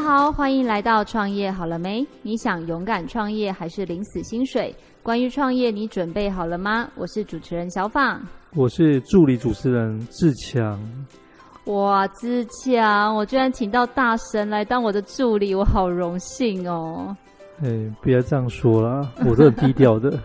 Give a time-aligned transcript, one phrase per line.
[0.00, 2.06] 家好，欢迎来到创业好了没？
[2.22, 4.74] 你想勇敢创业还是领死薪水？
[5.02, 6.88] 关于创业，你准备好了吗？
[6.94, 8.18] 我是主持人小放，
[8.56, 10.80] 我是助理主持人志强。
[11.66, 17.14] 哇，志强，我居然请到大神来当我的助理，我好荣幸哦。
[17.62, 17.68] 哎，
[18.00, 20.18] 别这样说啦，我是很低调的。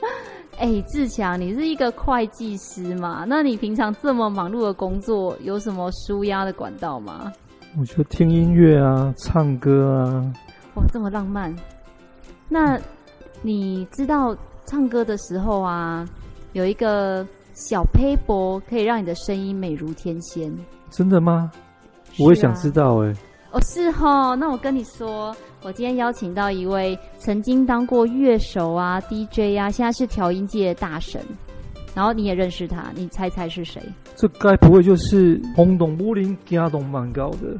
[0.60, 3.24] 哎，志强，你是一个会计师嘛？
[3.26, 7.32] 那你平常这么忙碌的工作，有什么舒压的管道吗？
[7.78, 10.32] 我就听音乐啊，唱歌啊。
[10.74, 11.54] 哇，这么浪漫。
[12.48, 12.80] 那。
[13.44, 14.36] 你知道
[14.66, 16.08] 唱歌的时候啊，
[16.52, 20.48] 有一个小撇步可以让你的声音美如天仙。
[20.90, 21.50] 真的吗？
[22.20, 23.16] 我也想知道哎、欸。
[23.50, 24.36] 哦，是哦。
[24.36, 31.20] 那我跟你说，我今天邀请到一位曾经当过乐手啊、DJ 啊，现在是调音界的大神。
[31.94, 33.82] 然后你也认识他，你猜猜是谁？
[34.16, 37.56] 这该不会就是轰动武林、惊动蛮高的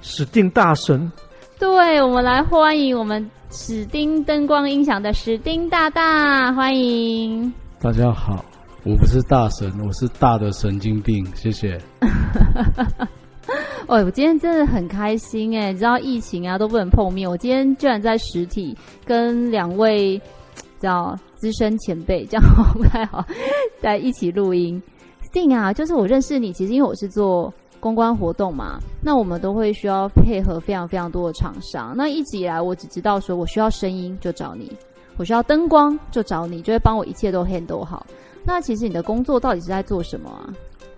[0.00, 1.10] 史定大神？
[1.58, 3.30] 对，我们来欢迎我们。
[3.50, 8.44] 史丁灯光音响的史丁大大，欢迎大家好。
[8.84, 11.24] 我不是大神，我是大的神经病。
[11.36, 11.78] 谢谢。
[13.86, 15.70] 哦，我今天真的很开心哎！
[15.70, 20.20] 你知道疫情啊都不能碰面，我今天居然在实体跟两位
[20.84, 23.24] 叫资深前辈，这样不太好，
[23.80, 24.80] 在一起录音。
[25.32, 27.52] Sting 啊，就是我认识你，其实因为我是做。
[27.80, 31.92] 公关活动嘛，那我们都会需要配合非常非常多的厂商。
[31.94, 34.72] 那一直以来，我只知道说我需要声音就找你，
[35.18, 38.06] 我需要灯光就找你，就会帮我一切都 handle 好。
[38.42, 40.48] 那其实你的工作到底是在做什么啊？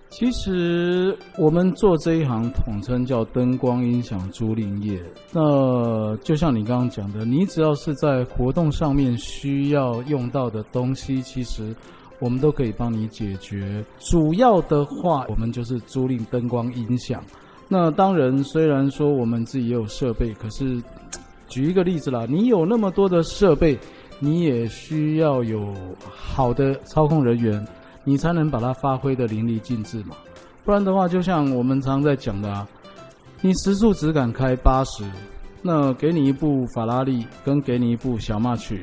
[0.09, 5.01] 其实我们做这一行统称叫灯光音响租赁业。
[5.31, 11.75] 那就像你刚刚讲的，你只要是在活动上面需要用到的东西，其实。
[12.19, 13.85] 我们都可以帮你解决。
[13.99, 17.23] 主要的话，我们就是租赁灯光音响。
[17.67, 20.81] 那当然，虽然说我们自己也有设备，可是
[21.47, 23.77] 举一个例子啦，你有那么多的设备，
[24.17, 27.63] 你也需要有好的操控人员，
[28.07, 30.15] 你才能把它发挥得淋漓尽致嘛。
[30.63, 32.65] 不然的话，就像我们常在讲的啊，
[33.41, 35.03] 你时速只敢开八十，
[35.61, 38.81] 那给你一部法拉利，跟给你一部小马曲。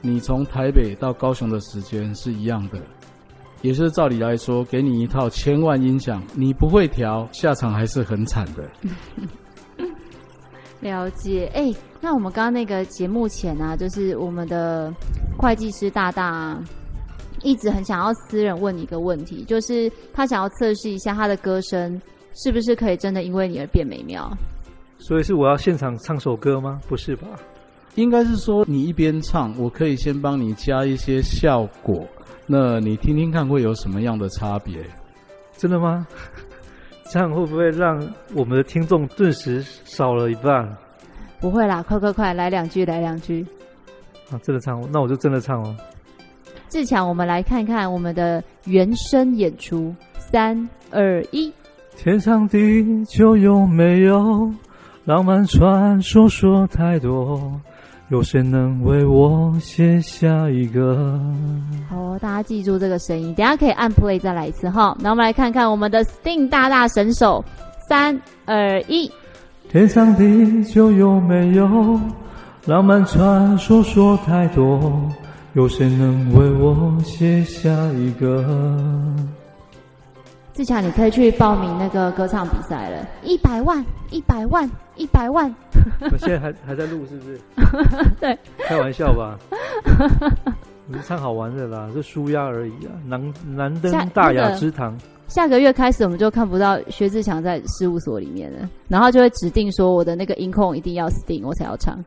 [0.00, 2.78] 你从台北到高雄的时间是一样的，
[3.60, 8.66] 也是照理来说，给你一套千万音响，你不会调，下场还是很惨的。
[10.80, 14.90] 了解，哎、那我们刚刚那个节目前啊，就是我们的
[15.36, 16.58] 会计师大大、
[17.42, 22.00] 一直很想要私人问你一个问题，就是他想要测试一下他的歌声
[22.34, 24.30] 是不是可以真的因为你而变美妙。
[24.98, 26.80] 所以是我要现场唱首歌吗？
[26.88, 27.26] 不是吧？
[27.96, 32.06] 应该是说，你一边唱，我可以先帮你加一些效果，
[32.46, 34.78] 那你听听看会有什么样的差别？
[35.56, 36.06] 真的吗？
[37.10, 38.00] 这样会不会让
[38.34, 40.66] 我们的听众顿时少了一半？
[41.38, 43.44] 不会啦，快快快，来两句，来两句。
[44.30, 45.76] 啊，真的唱，那我就真的唱哦。
[46.72, 51.52] 志强，我们来看看我们的原声演出，三二一。
[51.98, 54.50] 天长地久有没有？
[55.04, 57.60] 浪漫传说说太多。
[58.08, 61.20] 有谁能为我写下一个？
[61.90, 64.96] 好哦，大家记住这个声音，等下可以按 play 再来一次哈。
[64.98, 67.44] 那我们来看看我们的 Sting 大大神手，
[67.86, 69.10] 三二一。
[69.68, 72.00] 天长地久有没有？
[72.64, 74.80] 浪漫传说说太多。
[75.54, 78.42] 有谁能为我写下一个？
[80.54, 85.54] 志强，你可以去报名那个歌唱比赛了，一百万，一百万，一百万。
[86.10, 87.40] 我现在还还在录，是不是？
[88.18, 89.38] 对，开玩笑吧。
[90.86, 92.92] 你是唱好玩的啦，是舒压而已啊。
[93.06, 94.96] 难难登大雅之堂。
[95.28, 102.02] 下个月开始，我们就看不到薛志强在事务所里面了，然后就会指定说我的那个音控一定要 Sting，我才要唱。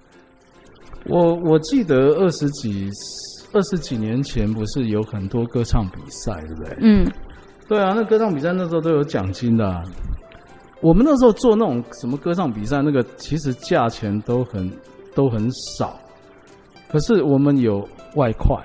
[1.07, 2.89] 我我记得二十几
[3.55, 6.77] 二十几年前不是有很多歌唱比赛，对不对？
[6.81, 7.11] 嗯。
[7.67, 9.81] 对啊，那歌唱比赛那时候都有奖金的啊。
[10.81, 14.69] 我们那时候做那种什么歌唱比赛，那个其实价钱都很
[15.15, 15.97] 都很少。
[16.91, 17.79] 可是我们有
[18.15, 18.55] 外快，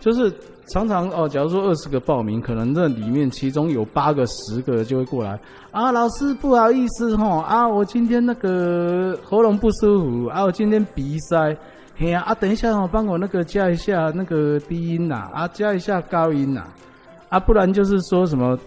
[0.00, 0.32] 就是
[0.68, 5.38] 常常哦，假如说二十个报名，可能那里面其中有八个、十个就会过来
[5.72, 11.54] 啊，老师不好意思吼啊，我今天那个喉咙不舒服啊，我今天鼻塞，
[11.96, 16.66] 嘿啊，啊等一下哦，帮我那个加一下那个低音呐，啊加一下高音呐。
[17.28, 18.58] 啊，不然就是说什么，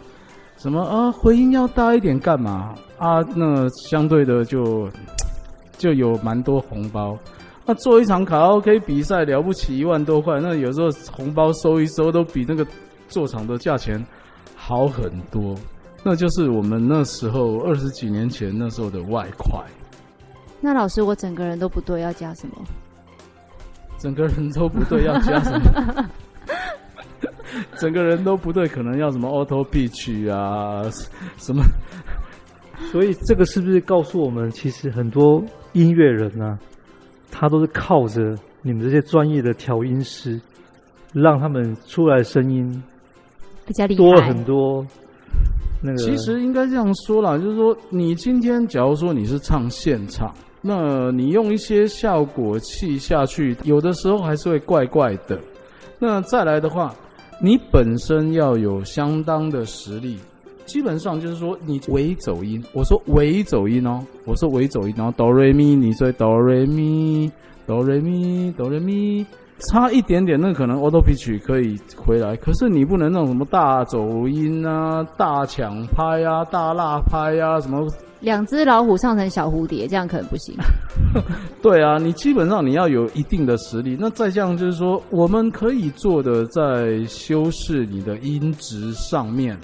[0.58, 3.22] 什么啊，回音要大一点干嘛啊？
[3.36, 4.90] 那相对的就
[5.78, 7.18] 就有蛮多红包。
[7.66, 12.66] 那做一场卡拉 OK 比赛了不起一万多块，那有时候红包收一收都比那个
[13.08, 14.04] 做场的价钱
[14.56, 15.56] 好很多。
[16.04, 19.60] 那就是我们那时候二十几年前那时候的外快。
[20.62, 22.56] 那老师，我整个人都不对，要加什么？
[23.98, 26.10] 整个人都不对，要加什么？
[27.80, 30.84] 整个人都不对，可能要什么 auto pitch 啊，
[31.38, 31.64] 什么？
[32.92, 35.44] 所以这个是不是告诉我们，其实很多
[35.74, 36.60] 音乐人呢、啊，
[37.32, 40.40] 他都是靠着你们这些专业的调音师，
[41.14, 42.84] 让他们出来声音
[43.66, 44.86] 比较厉害，多了很多。
[45.82, 50.34] 那个其实应该这样说啦，就是说，你今天假如说你是唱现场，
[50.68, 55.40] 那你用一些效果器下去，有的时候还是会怪怪的。
[56.00, 56.92] 那再来的话，
[57.40, 60.18] 你本身要有相当的实力。
[60.66, 67.32] 基本上就是说，你微走音，我说微走音哦，我说微走音，然后哆瑞咪，你说哆瑞咪，
[67.68, 69.24] 哆瑞咪，哆瑞咪，
[69.60, 77.88] 差一点点，那可能 auto pitch 可以回来，可是你不能那种什么大走音啊、大抢拍啊、大辣拍啊，什么
[78.22, 80.56] 两只老虎唱成小蝴蝶，这样可能不行。
[81.62, 83.98] 对啊，你基本上你要有一定的实力。
[84.00, 89.58] 那再这样就是说，我们可以做的在修饰你的音质上面。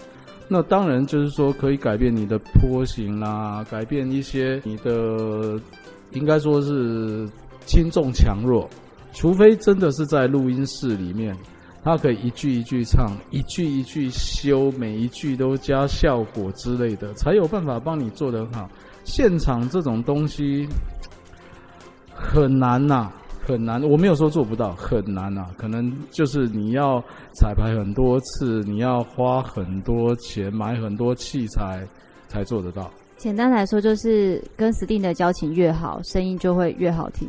[0.48, 5.60] 那当然就是说，可以改变你的波形啦，改变一些你的，
[6.12, 7.28] 应该说是
[7.66, 8.70] 轻重强弱。
[9.14, 11.36] 除非真的是在录音室里面，
[11.84, 18.70] 他可以一句一句唱，一句一句修，每一句都加效果之类的，才有办法帮你做得很好。
[19.04, 20.68] 现场这种东西
[22.14, 23.14] 很难呐、啊。
[23.44, 25.50] 很难，我没有说做不到，很难啊。
[25.58, 31.84] 可能就是你要彩排很多次，你要花很多钱买很多器材
[32.28, 32.90] 才做得到。
[33.18, 37.28] 简单来说，就是跟 Sting 的交情越好，声音就会越好听。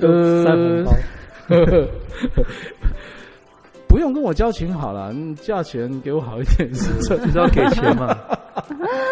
[0.00, 0.84] 呃，
[3.96, 8.14] 不用跟我交情好了，价钱给我好一点，是就是要给钱嘛？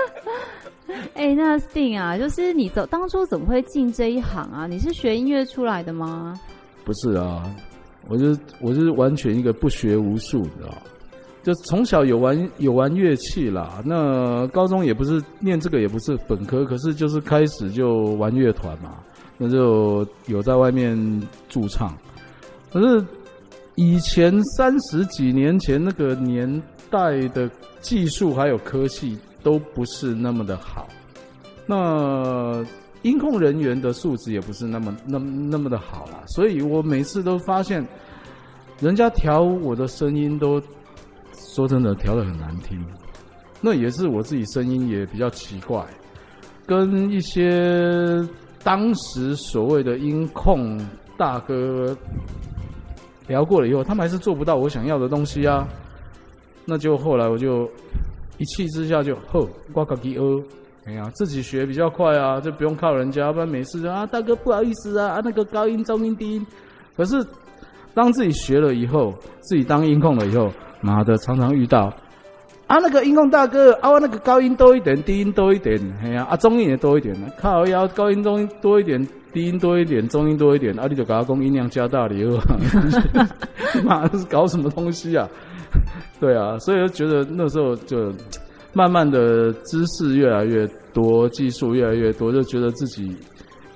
[1.15, 4.67] 哎、欸，那 Sting 啊，就是你走当初怎么会进这一行啊？
[4.67, 6.39] 你是学音乐出来的吗？
[6.85, 7.51] 不是啊，
[8.09, 10.75] 我就我就是完全一个不学无术，你知道？
[11.43, 13.83] 就从小有玩有玩乐器啦。
[13.87, 18.99] 那高中也不是念这个，也不是本科，可是就是开始就玩乐团嘛。
[19.39, 20.95] 那就有在外面
[21.49, 21.97] 驻唱。
[22.71, 23.03] 可是
[23.77, 27.51] 以前三十几年前那个年代的
[27.81, 30.87] 技术还有科技都不是那么的好。
[31.67, 32.65] 那
[33.03, 37.87] 音控人员的素质也不是那么、那么、那么的好啦，所以我每次都发现，
[38.81, 40.63] 人家调我的声音都
[41.37, 42.83] 说真的调得很难听，
[43.61, 45.85] 那也是我自己声音也比较奇怪，
[46.65, 48.27] 跟一些
[48.63, 50.79] 当时所谓的音控
[51.19, 51.97] 大哥
[53.27, 55.67] 聊过了以后，他们还是做不到我想要的东西啊，
[56.65, 57.69] 那就后来我就
[58.39, 60.43] 一气之下就吼，挂个机哦。
[60.87, 63.33] 哎呀，自己学比较快啊，就不用靠人家。
[63.33, 66.47] 不然每次啊，大哥不好意思啊，啊那个高音、中音、低音。
[66.95, 67.25] 可是
[67.95, 70.51] 当自己学了以后，自己当音控了以后，
[70.83, 71.91] 妈的，常常遇到
[72.67, 79.01] 啊那个音控大哥啊，那个高音多一点，低音多一点，哎呀啊中音也多一点，靠腰高音、中音多一点，
[79.35, 82.39] 低音多一点，中音多一点，啊你就给他公音量加大了以后，
[83.85, 85.29] 妈这是搞什么东西啊？
[86.19, 88.11] 对啊，所以就觉得那时候就。
[88.77, 93.17] 慢慢的知识越来越多，技术越来越多，就觉得自己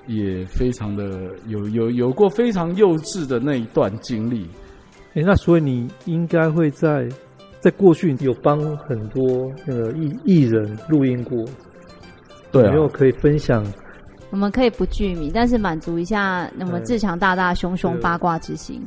[0.07, 4.45] 也非常的有有有过非常幼稚的那一段经历。
[5.13, 7.07] 哎，那所以你应该会在
[7.61, 11.45] 在过去有帮很多那个艺艺人录音过，
[12.51, 13.63] 对啊，有没有可以分享？
[14.31, 18.81] 我们可以不具名，但是满足一下那么志强大大熊熊八卦之心。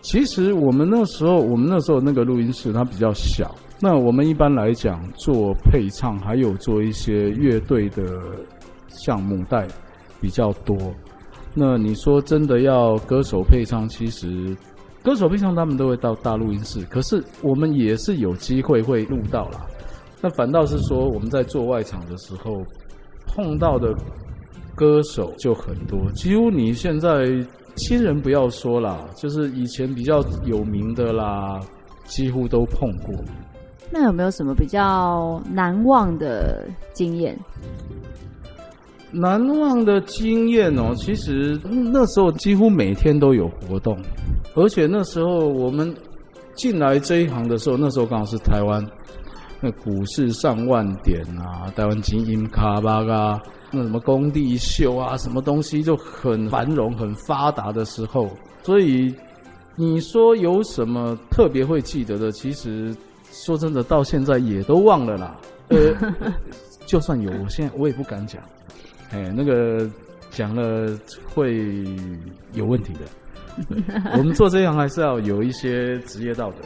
[0.00, 3.54] 其实我们那时候，我们那时候那个录音室它比较小。
[3.80, 8.02] 那我们一般来讲做配唱，还有做一些乐队的
[8.88, 9.66] 项目带
[10.20, 10.76] 比较多。
[11.54, 14.56] 那你说真的要歌手配唱，其实
[15.02, 19.66] 歌手配唱他们都会到大录音室，可是我们也是有机会会录到啦。
[20.20, 22.64] 那反倒是说我们在做外场的时候
[23.28, 23.94] 碰到的
[24.74, 27.26] 歌手就很多，几乎你现在
[27.76, 31.60] 新人不要说啦，就是以前比较有名的啦，
[32.06, 33.14] 几乎都碰过。
[33.90, 37.38] 那有没有什么比较难忘的经验？
[39.10, 43.96] 难忘的经验哦，其实那时候几乎每天都有活动，
[44.54, 45.94] 而且那时候我们
[46.54, 48.84] 进来这一行的时候，那时候刚好是台湾
[49.60, 58.28] 那股市上万点啊，台湾金音卡巴啊，那什么工地秀啊，什么东西就很繁荣、很发达的时候，
[58.62, 59.14] 所以
[59.76, 62.94] 你说有什么特别会记得的，其实。
[63.30, 65.36] 说真的，到现在也都忘了啦。
[65.68, 65.76] 呃，
[66.86, 68.42] 就算有，我现在我也不敢讲。
[69.10, 69.86] 哎，那个
[70.30, 71.84] 讲了会
[72.54, 73.00] 有问题的。
[74.16, 76.62] 我们做这行还是要有一些职业道德。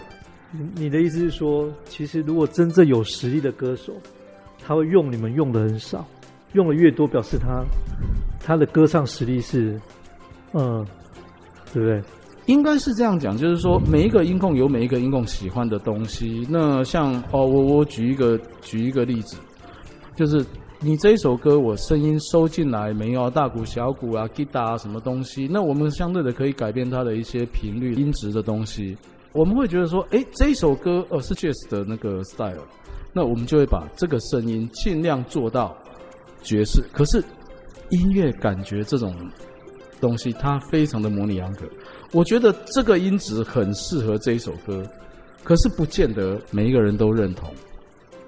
[0.74, 3.92] 你的意思是说，其实如果真正有实力的歌手，
[4.64, 6.06] 他会用你们用的很少，
[6.52, 7.64] 用的越多，表示他
[8.38, 9.80] 他的歌唱实力是，
[10.52, 10.86] 嗯，
[11.72, 12.02] 对不对？
[12.46, 16.46] 应该是这样讲，就是说每一个音控有每一个音控喜欢的东西。
[16.50, 19.36] 那像哦，我我举一个举一个例子，
[20.16, 20.44] 就是
[20.80, 28.94] 你这一首歌，我声音收进来没有大鼓、小鼓啊、吉他啊什么东西，那我们相对的可以改变它的一些频率、音质的东西。
[29.32, 32.66] 我们会觉得说，哎，这一首歌呃是 Jazz 的那个 style，
[33.14, 35.74] 那我们就会把这个声音尽量做到
[36.42, 36.82] 爵士。
[36.92, 37.24] 可是
[37.88, 39.14] 音乐感觉这种
[40.00, 41.64] 东西，它非常的模棱两可。
[42.12, 44.82] 我觉得这个音质很适合这一首歌，
[45.42, 47.48] 可是不见得每一个人都认同。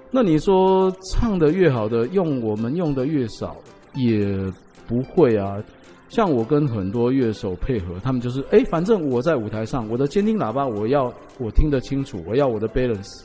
[0.09, 3.55] 那你说唱得越好的，用我们用的越少，
[3.93, 4.25] 也
[4.87, 5.61] 不会啊。
[6.07, 13.23] 像我跟很多乐手配合，他们就是哎，反正我在舞台上，我的监听喇叭我要我听得清楚，我要我的 balance。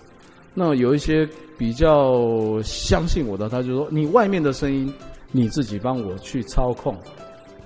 [0.55, 4.93] 那有一些比较相信我的，他就说你外面的声音
[5.31, 6.97] 你自己帮我去操控。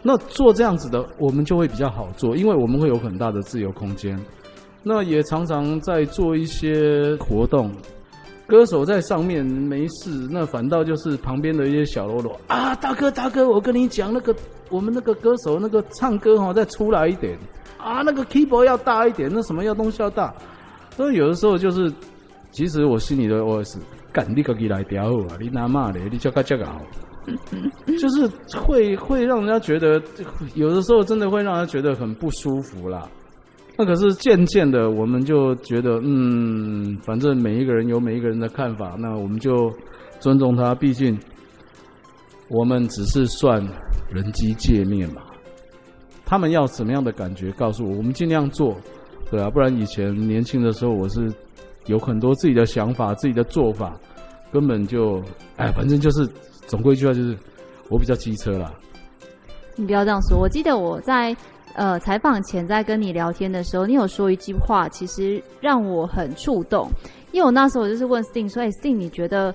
[0.02, 4.18] 那做这样子的，我们就会比较好做，因为我们会有很大的自由空间。
[4.82, 7.72] 那也常常在做一些活动。
[8.46, 14.36] 歌手在上面没事，那反倒就是旁边的一些小喽啰啊，大哥大哥，我跟你讲，那个
[14.70, 17.38] 我们那个歌手那个唱歌哈，再出来一点
[17.78, 20.34] 啊，那个 keyboard 要大一点，那什么要东西要大。
[20.90, 21.92] 所以有的时候就是，
[22.50, 23.78] 其实我心里的 OS，
[24.12, 26.80] 干你个给来屌啊，你拿嘛的，你叫个叫个好，
[28.00, 28.26] 就是
[28.58, 30.00] 会会让人家觉得，
[30.54, 33.08] 有的时候真的会让人觉得很不舒服啦。
[33.76, 39.68] 那可是渐渐的，我们就觉得，嗯，反正每一个人有每一个人的看法，那我们就
[40.20, 40.76] 尊重他。
[40.76, 41.18] 毕竟
[42.54, 43.60] 我们只是算
[44.10, 45.22] 人机界面嘛，
[46.24, 48.76] 他们要什么样的感觉，告诉我，我们尽量做，
[49.30, 51.32] 对啊，不然以前年轻的时候，我是
[51.86, 53.98] 有很多自己的想法、自己的做法，
[54.52, 55.20] 根本就，
[55.56, 56.24] 哎，反正就是，
[56.66, 57.36] 总归一句话就是，
[57.88, 58.72] 我比较机车啦。
[59.74, 61.36] 你不要这样说，我记得我在。
[61.76, 66.88] 呃，采访前在跟你聊天的时候，你有说一句话，其实让我很触动。
[67.32, 69.52] 因为我那时候我就是问 Sting 说：“哎，Sting，你觉得，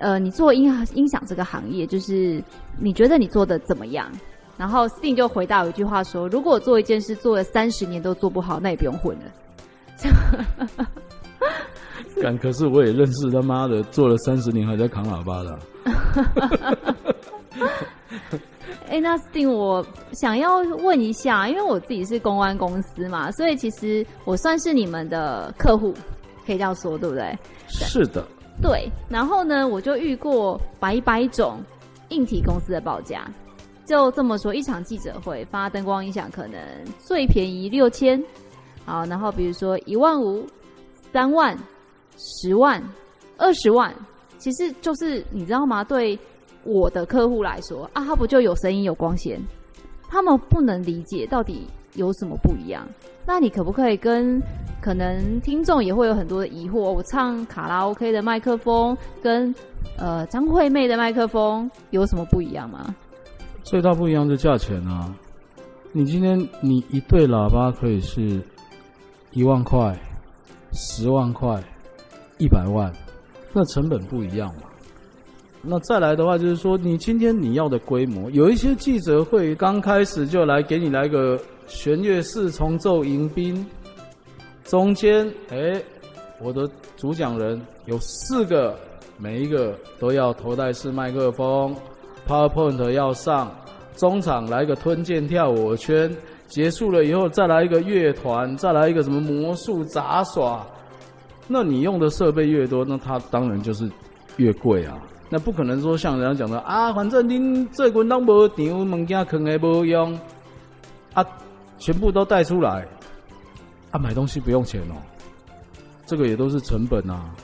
[0.00, 0.64] 呃，你做音
[0.94, 2.42] 音响这个行业，就是
[2.78, 4.10] 你觉得你做的怎么样？”
[4.58, 9.24] 然后 Sting 就回答我一句话说：“如果我做一件事做了三十年都做不好，那也不用混了。
[12.20, 15.58] ”敢可是我也认识他妈的做了三十年还在扛喇叭的。
[18.88, 25.94] 哎，那 Sting，我想要问一下，因为我自己是公关公司嘛，所以其实我算是你们的客户，
[26.44, 27.38] 可以这样说，对不对？
[27.68, 28.26] 是的。
[28.60, 31.60] 对，然后呢，我就遇过百百种
[32.10, 33.26] 硬体公司的报价，
[33.84, 36.58] 就这么说，一场记者会发灯光音响可能
[36.98, 38.22] 最便宜六千，
[38.84, 40.46] 好，然后比如说一万五、
[41.12, 41.56] 三万、
[42.16, 42.82] 十万、
[43.36, 43.94] 二十万，
[44.38, 45.82] 其实就是你知道吗？
[45.84, 46.18] 对。
[46.62, 49.40] 我的客户来说啊，他不就有声音有光线？
[50.10, 52.86] 他们不能理解到底有什么不一样。
[53.26, 54.42] 那你可不可以跟
[54.80, 56.78] 可能听众也会有很多的疑惑？
[56.78, 59.54] 我唱卡拉 OK 的麦克风跟
[59.96, 62.94] 呃张惠妹的麦克风有什么不一样吗？
[63.62, 65.14] 最大不一样的价钱啊！
[65.92, 68.40] 你今天你一对喇叭可以是
[69.32, 69.96] 一万块、
[70.72, 71.62] 十万块、
[72.38, 72.92] 一百万，
[73.52, 74.62] 那成本不一样嘛。
[75.62, 81.38] 那再来的话，就是说，你今天你要的规模，有一些记者会刚开始就来给你来个
[81.70, 83.64] 弦乐四重奏迎宾，
[84.64, 85.80] 中间，哎，
[86.40, 88.76] 我的主讲人有四个，
[89.16, 91.74] 每一个都要头戴式麦克风
[92.28, 93.50] ，PowerPoint 要上，
[93.96, 96.14] 中场来个吞剑跳舞圈，
[96.48, 100.66] 结束了以后再来一个乐团，再来一个什么魔术杂耍，
[101.46, 103.88] 那你用的设备越多，那它当然就是
[104.36, 105.00] 越贵啊。
[105.30, 110.12] 那不可能说像人家讲的啊，反正您这滚当无场，物件坑也无用，
[111.14, 111.24] 啊，
[111.80, 112.86] 全部都带出来，
[113.90, 114.94] 啊，买东西不用钱哦，
[116.06, 117.34] 这个也都是成本啊，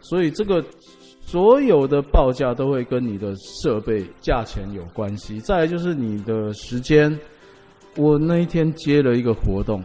[0.00, 0.64] 所以这个
[1.26, 5.40] 所有的报价都会跟你的设备价钱有关系。
[5.40, 7.18] 再来就是你的时间，
[7.96, 9.82] 我那一天接了一个活动，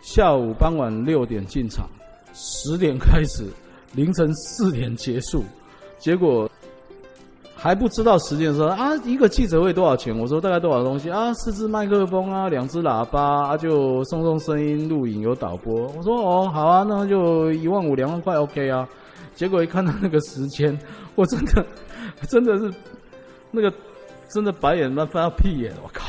[0.00, 1.88] 下午傍晚六点进场，
[2.32, 3.44] 十点开始，
[3.92, 5.42] 凌晨四点结束。
[5.98, 6.50] 结果
[7.64, 10.14] 还不知道时间的时候啊，一个记者会多少钱？
[10.14, 11.32] 我说大概多少东西啊？
[11.32, 15.90] 四支麦克风啊，两只喇叭啊，就送送声音录影有导播。
[15.96, 18.86] 我说哦，好啊，那就一万五两万块 OK 啊。
[19.34, 20.78] 结果一看到那个时间，
[21.16, 21.64] 我真的
[22.28, 22.70] 真的是
[23.50, 23.72] 那个
[24.28, 26.04] 真的白眼那翻到屁眼，我靠！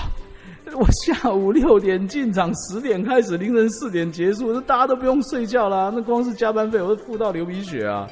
[0.77, 5.89] 我下午六点进场，十点开始，凌晨四点结束，这大家都不用睡觉啦。
[5.95, 8.05] 那光是加班费，我都付到流鼻血啊！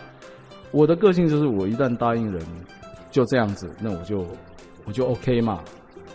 [0.72, 2.42] 我的个性就是，我一旦答应人，
[3.14, 4.28] 就这样子，那我就
[4.84, 5.62] 我就 OK 嘛。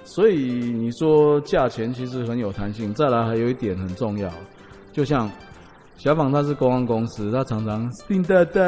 [0.05, 2.93] 所以你说价钱其实很有弹性。
[2.93, 4.28] 再来还有一点很重要，
[4.93, 5.31] 就像
[5.97, 8.61] 小访他是公关公司，他常常丁大大，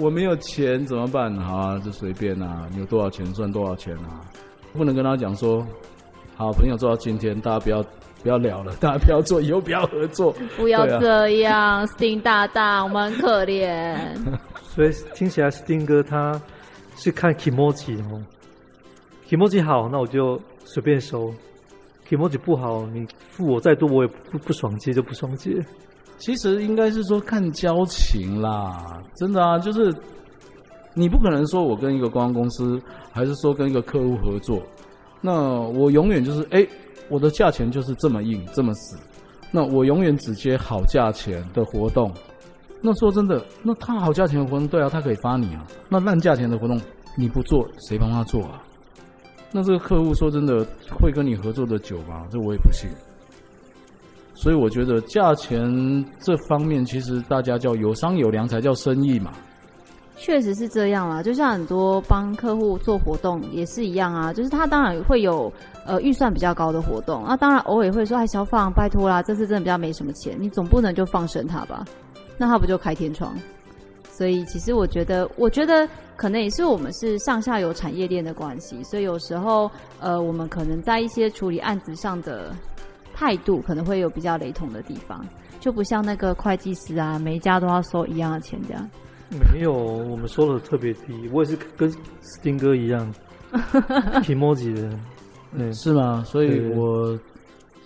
[0.00, 1.34] 我没有钱怎么办？
[1.38, 4.20] 好啊，就随便啊，你有多少钱算多少钱啊，
[4.72, 5.66] 不能跟他讲说。
[6.34, 7.84] 好朋友做到今天，大家不要
[8.22, 10.34] 不要聊了，大家不要做，以后不要合作。
[10.56, 13.96] 不要这样，Sting 大大，我们很可怜。
[14.74, 16.40] 所以听起来，Sting 哥他
[16.96, 18.22] 是看 Kimoji 哦
[19.28, 21.32] ，Kimoji 好，那我就随便收
[22.08, 25.64] ；Kimoji 不好，你付我再多，我也不不爽接就不爽接。
[26.18, 29.92] 其实应该是说看交情啦，真的啊，就是
[30.94, 32.80] 你不可能说我跟一个公关公司，
[33.10, 34.62] 还是说跟一个客户合作。
[35.20, 36.66] 那我永远就是哎，
[37.08, 38.96] 我的价钱就是这么硬这么死。
[39.50, 42.12] 那我永远只接好价钱的活动。
[42.82, 45.64] 那说真的，那他好价钱的活动，对啊，他可以发你啊。
[45.88, 46.80] 那烂价钱的活动
[47.16, 48.60] 你不做，谁帮他做啊？
[49.52, 50.66] 那这个客户说真的
[51.00, 52.26] 会跟你合作的久吗？
[52.30, 52.90] 这我也不信。
[54.34, 59.30] 所以我觉得价钱这方面，其实大家叫有商有量才叫生意嘛。
[60.16, 65.52] 确实是这样啦，就像很多帮客户做活动也是一样啊，就是他当然会有
[65.86, 71.84] 呃预算比较高的活动，那当然偶尔会说，哎，小放拜托啦，这次真的比较没什么钱，你总不能就放生他吧？
[72.38, 73.34] 那他不就开天窗？
[74.10, 79.70] 所以其实我觉得，我觉得可能也是我们是上下游产业链的关系，所以有时候
[80.00, 82.54] 呃，我们可能在一些处理案子上的
[83.14, 85.24] 态度可能会有比较雷同的地方，
[85.60, 88.88] 就不像那个会计师啊，每一家都要收一样的钱这样。
[89.54, 91.28] 没有，我们收的特别低。
[91.32, 91.90] 我也是跟
[92.22, 93.14] Sting 哥一样，
[94.22, 94.90] Kimoji 的，
[95.52, 96.22] 嗯，是吗？
[96.26, 97.18] 所以我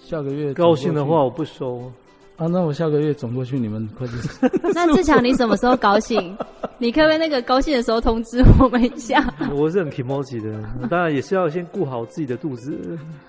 [0.02, 1.92] 下个月高兴的话，我不收
[2.36, 2.46] 啊。
[2.46, 4.50] 那我下个月转过去你们会计师。
[4.74, 6.36] 那志强，你什么时候高兴？
[6.78, 9.22] 你可不可以那个高兴的时候通知我们一下？
[9.54, 12.78] 我是很 Kimoji 的，当然也是要先顾好自己的肚子。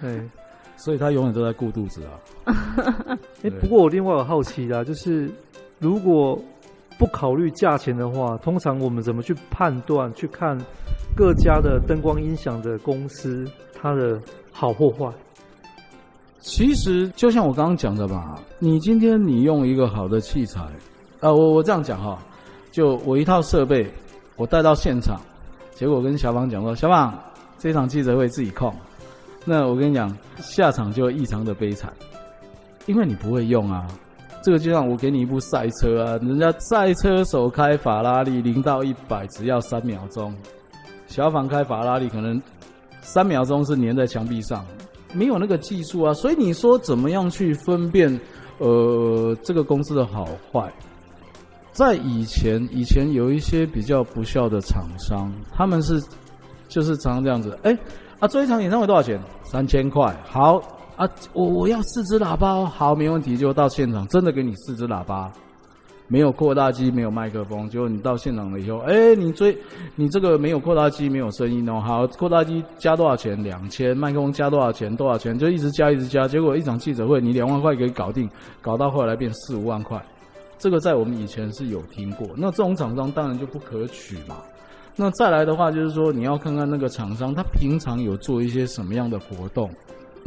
[0.02, 0.22] 对，
[0.76, 2.56] 所以他永远都在顾肚子啊。
[3.44, 5.30] 哎，不过我另外有好奇的，就是
[5.80, 6.40] 如果。
[7.00, 10.58] 不考虑价钱的话，通常我们怎么去判断、去看
[11.16, 13.46] 各家的灯光音响的公司
[13.80, 14.20] 它的
[14.52, 15.08] 好或坏？
[16.40, 20.62] 其实就像我刚刚讲的吧，你今天你用一个好的器材，
[21.20, 22.18] 呃，我我这样讲哈，
[22.72, 23.86] 就我一套设备，
[24.36, 25.20] 我带到现场，
[25.74, 27.14] 结果跟小芳讲说，小芳
[27.58, 28.74] 这场记者会自己控，
[29.46, 31.92] 那我跟你讲，下场就异常的悲惨，
[32.86, 33.86] 因为你不会用啊。
[34.44, 40.34] 这个就像我给你一部赛车啊，人家赛车手开法拉利零到一百只要三秒钟，
[41.08, 42.42] 小芳开法拉利可能
[43.02, 44.66] 三秒钟是粘在墙壁上，
[45.14, 46.14] 没有那个技术啊。
[46.14, 48.20] 所以你说怎么样去分辨
[48.58, 50.72] 呃这个公司的好坏？
[51.72, 56.02] 在以前，以前有一些比较不孝的厂商，他们是
[56.68, 57.78] 就是常常这样子，哎
[58.20, 59.22] 啊，做一场演唱会多少钱？
[59.44, 60.62] 三千块，好。
[60.96, 65.32] 啊，我我要四只喇叭，好，没问题，就到现场，真的给你四只喇叭，
[66.08, 69.58] 没有扩大机，没有麦克风，结果你到现场了以后，哎，你追，
[69.96, 73.42] 你这个没有扩大机，没有声音哦，好，扩大机加多少钱？
[73.44, 74.96] 两千，麦克风加多少钱？
[74.96, 75.38] 多少钱？
[75.38, 78.30] 就一直加，一直加，结果一场记者会，你两万块可以搞定，
[78.62, 80.02] 搞到后来变四五万块，
[80.58, 84.38] 这个在我们以前是有听过，那这种厂商当然就不可取嘛。
[84.96, 89.70] 那再来的话，就是说你要看看那个厂商他平常有做一些什么样的活动。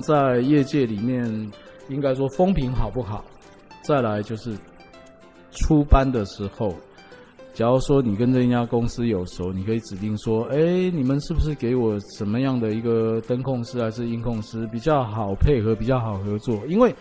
[0.03, 1.51] 在业界里面，
[1.89, 3.25] 应该说风评好不好？
[3.83, 4.57] 再来就是
[5.53, 6.75] 出班的时候，
[7.53, 10.57] 假如说你跟这一家公司有熟，你可以指定说：哎，
[10.91, 16.61] 你们是不是给我什么样的一个灯控师还是音控师比较好配合，比较好合作？
[16.69, 16.95] 因为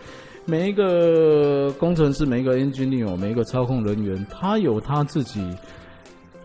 [0.44, 5.40] 每一个工程师、每一个 engineer、每一个操控人员，他有他自己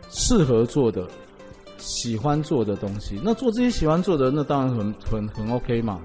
[0.09, 1.07] 适合做的、
[1.77, 3.19] 喜欢做的东西。
[3.23, 5.99] 那做自己喜欢做的，那当然很很很 OK 嘛。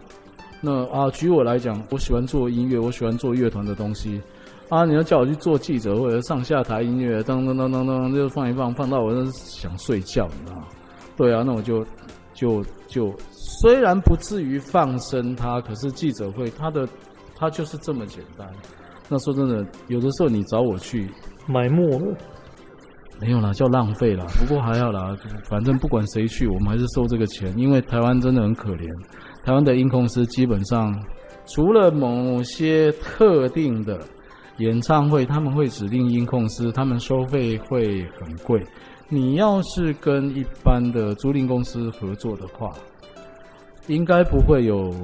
[0.63, 4.21] 那啊，举我来讲，我喜欢做音乐，我喜欢做乐团的东西。
[4.71, 10.69] 啊，你要叫我去做记者或者上下台音乐，噔噔噔噔噔，就放一放，放到我那想睡觉，你知道吗？
[11.17, 11.85] 对啊，那我就
[12.33, 16.89] 就就虽然不至于放生他，可是记者会他的
[17.35, 18.49] 他就是这么简单。
[19.09, 21.11] 那说真的，有的时候你找我去
[21.49, 22.17] 埋没了，
[23.21, 24.25] 没有啦，叫浪费啦。
[24.39, 25.17] 不过还好啦，
[25.49, 28.87] 反正不管谁去，我们还是收这个钱，因为台湾真的很可怜。
[29.45, 30.95] 台湾的音控师基本上，
[31.45, 33.99] 除了某些特定的
[34.61, 38.63] 演唱会，他们会指定音控师，他们收费会很贵。
[39.09, 42.71] 你要是跟一般的租赁公司合作的话，
[43.87, 44.95] 应该不会有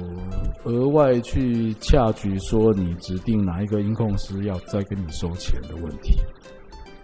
[0.63, 6.15] 额外去洽局说你指定哪一个音控师要再跟你收钱的问题。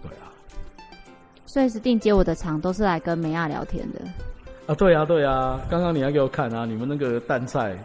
[0.00, 0.30] 对啊，
[1.44, 4.00] 所以 Sting 接我的场都是来跟美亚聊天的。
[4.66, 7.76] 啊，对啊，对啊，刚刚你还给我看啊，你们那个淡菜，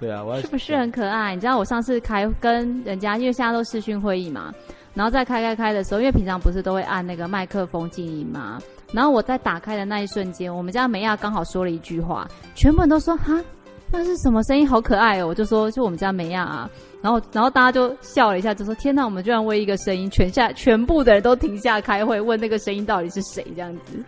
[0.00, 1.34] 对啊，我是不是很可爱？
[1.34, 4.52] 你知道我上次开跟人家，因为现在都视讯会议嘛，
[4.94, 8.58] 然后在开开开的时候，因为平常不是都会按那个麦克风静音吗？
[8.92, 13.42] 然后我在打开的那一瞬间，我们家梅亚刚好说了一句话，全部人都说哈，
[13.90, 14.66] 那是什么声音？
[14.66, 15.26] 好可爱哦！
[15.26, 16.70] 我就说就我们家梅亚啊，
[17.02, 23.44] 然后然后大家就笑了一下，就说天哪，我们居然为一个声音，全下全部的人都停下开会，问那个声音到底是谁？
[23.56, 24.02] 这样子，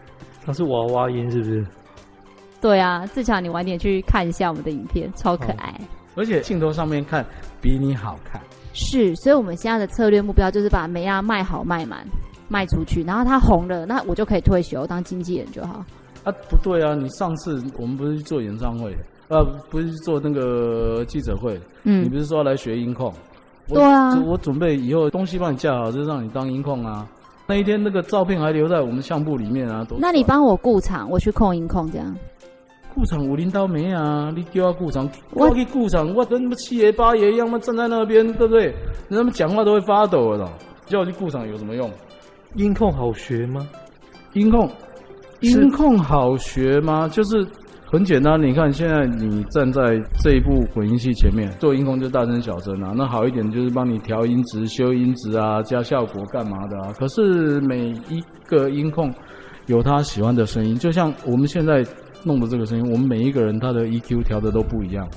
[0.46, 1.66] 他是娃娃音是不是？
[2.61, 5.75] 对啊，志强，你晚点去看一下我们的影片，超可爱。
[6.16, 7.25] 而且镜头上面看
[7.61, 8.40] 比你好看。
[8.73, 12.07] 是，所以我们现在的策略目标就是把梅亚卖好卖满，
[12.49, 15.85] 卖出去，然后他红了，那我就可以退休当经纪人就好。
[16.25, 18.94] 啊，不对啊，你上次我们不是去做演唱会，
[19.29, 23.12] 呃，不是去做那个记者会，嗯，你不是说要来学音控？
[23.68, 27.09] 对啊，我准备以后东西帮你架好，就让你当音控啊。
[27.46, 29.87] 那一天那个照片还留在我们相簿里面啊。
[29.99, 32.14] 那你帮我顾场，我去控音控这样。
[32.94, 34.33] 顾场武林刀没啊？
[34.35, 38.74] 你叫他顾场，我去顾场，我跟七爷八爷一样嘛，站在那边，对不对？
[39.09, 40.46] 他们讲话都会发抖的，
[40.87, 41.90] 叫我去顾场有什么用？
[42.57, 43.66] 音控好学吗？
[44.33, 44.68] 音控，
[45.40, 47.09] 音控好学吗？
[47.09, 47.46] 就是
[47.87, 49.83] 很简单，你看现在你站在
[50.22, 52.92] 这一部混音器前面做音控，就大声小声啊。
[52.96, 56.92] 那好一点就是帮你调音值、修音值啊，加效果干嘛的啊？
[56.98, 59.14] 可是每一个音控
[59.66, 61.85] 有他喜欢的声音，就像我们现在。
[62.24, 65.09] 弄的这个声音，我们每一个人他的 EQ 调的都不一样，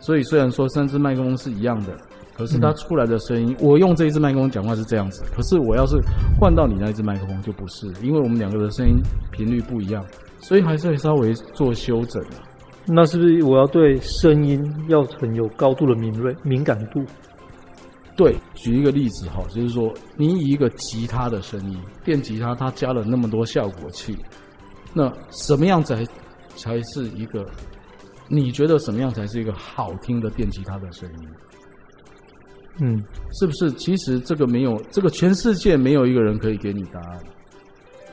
[0.00, 1.96] 所以虽然说三支麦克风是一样的，
[2.34, 5.98] 可是它出来的声音，嗯、我用这一支麦克风讲话是这样子，可是我要是
[6.38, 8.94] 换到你那一支麦克风就不是，因为我们两个的声音
[9.30, 10.04] 频率不一样，
[10.40, 12.22] 所以还是会稍微做修整。
[12.86, 17.04] 那是不是我要对声音要很有高度的敏锐敏感度？
[18.16, 24.16] 对，举一个例子哈，就是说你以一个吉他的声音，电吉他它加了那么多效果器。
[24.92, 26.04] 那什么样才
[26.56, 27.46] 才是一个？
[28.28, 31.28] 你觉得什么样才是一个好听的电吉他的声音？
[32.78, 33.72] 嗯，是不是？
[33.72, 37.20] 其实这个没有，这个全世界没有一个人可以给你答案。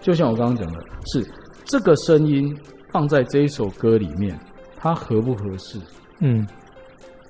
[0.02, 1.26] 就像我刚刚讲的，是
[1.65, 2.58] 这个声音
[2.91, 4.38] 放在这一首歌里面，
[4.76, 5.80] 它合不合适？
[6.19, 6.45] 嗯，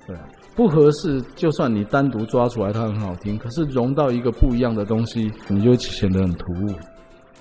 [0.06, 6.74] 对啊，不合适，就算你单独抓出来它很好听，可是融到一个不一样的东西，你就显得很突兀。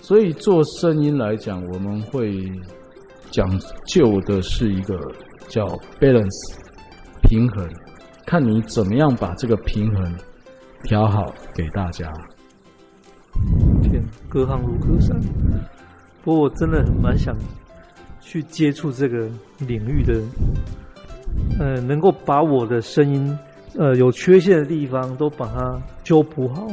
[0.02, 2.44] 所以做声音来讲，我们会
[3.32, 3.48] 讲
[3.86, 4.98] 究的是一个
[5.48, 5.66] 叫
[6.00, 6.56] balance
[7.24, 7.68] 平衡，
[8.26, 10.16] 看你怎么样把这个平衡
[10.84, 12.12] 调好给大家。
[13.84, 15.20] 天，隔行如隔山。
[16.24, 17.36] 不过我真的蛮想
[18.20, 20.22] 去接触这个领域的，
[21.60, 23.38] 呃，能够把我的声音，
[23.78, 26.68] 呃，有缺陷的地方都把它修补好，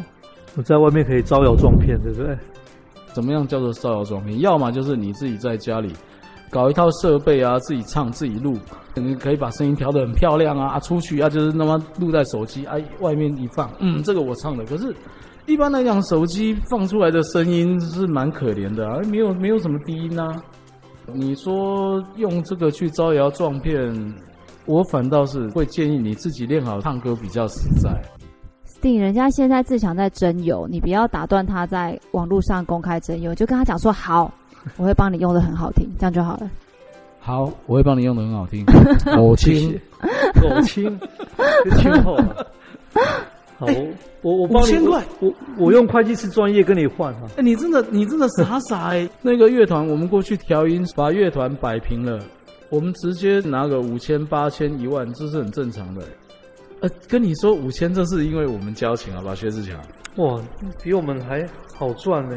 [0.57, 2.37] 我在外面可以招摇撞骗，对不对？
[3.13, 4.41] 怎么样叫做招摇撞骗？
[4.41, 5.93] 要么就是你自己在家里
[6.55, 8.57] 搞一套设备啊，自己唱自己录，
[8.95, 14.65] 你可以把声音调得很漂亮啊，出去啊就是那么录在手机啊，外面一放，嗯，这个我唱的。
[14.65, 14.95] 可是，
[15.47, 20.41] 一般来讲，手机放出来的声音是蛮可怜的啊，没有没有什么低音啊。
[21.13, 24.15] 你说用这个去招摇撞骗，
[24.67, 27.91] 我反倒是会建议你自己练好唱歌比较实在。
[28.85, 34.31] 人家现在自强在征友，你不要打断他在网络上公开征友，就跟他讲说好，
[34.77, 36.51] 我会帮你用的很好听，这样就好了。
[37.21, 38.65] 好，我会帮你用的很好听。
[39.19, 39.81] 我亲，
[40.43, 41.01] 我亲，
[41.81, 42.17] 亲后。
[43.57, 43.67] 好，
[44.23, 47.29] 我我帮你，五千块，我我用会计师专业跟你换哈。
[47.37, 49.09] 哎，你真的你真的傻傻哎！
[49.23, 52.19] 那个乐团，我们过去调音，把乐团摆平了，
[52.69, 56.03] 我们直接拿个五千、八千、一万，这是很正常的。
[56.81, 59.81] 呃，跟你说五千，这是因为我们交情，好吧，薛志强。
[60.17, 60.41] 哇，
[60.83, 62.37] 比我们还好赚呢。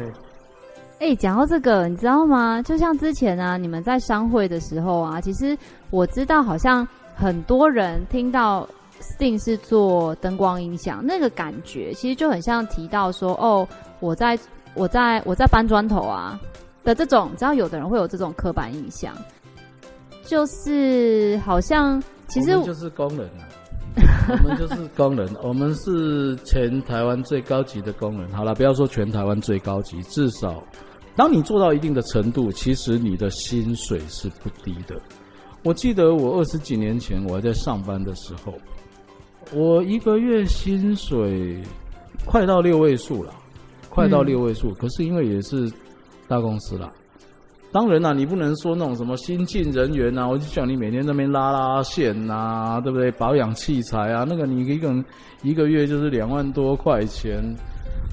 [1.00, 2.60] 哎，讲到这个，你知道吗？
[2.62, 5.56] 就像之前啊，你们在商会的时候啊，其实
[5.90, 8.68] 我知道，好像很多人听到
[9.00, 13.66] Sting 是做灯光音响，那个感觉其实就很像提到说，哦，
[14.00, 14.36] 我在
[14.74, 16.38] 我在我在搬砖头啊
[16.82, 19.14] 的这种，你知道，有的人会有这种刻板印象，
[20.24, 23.46] 就是好像其实就是工人啊。
[24.30, 28.30] 我们就是工人，我们是全台湾最高级的工人。
[28.32, 30.62] 好了，不要说全台湾最高级，至少
[31.18, 34.94] 当你做到一定的程度，其实你的薪水是不低的。
[35.64, 38.54] 我记得我二十几年前我还在上班的时候，
[39.52, 41.60] 我一个月薪水
[42.24, 43.34] 快到六位数了，
[43.88, 44.72] 快到六位数。
[44.74, 45.68] 可是因为也是
[46.28, 46.88] 大公司啦，
[47.72, 53.10] 当然啦、啊，你不能说那种什么新进人员啊，我就叫你每天在那边拉拉线啊，对不对？
[53.10, 55.04] 保养器材啊，那个你一个人
[55.42, 57.42] 一个月就是两万多块钱。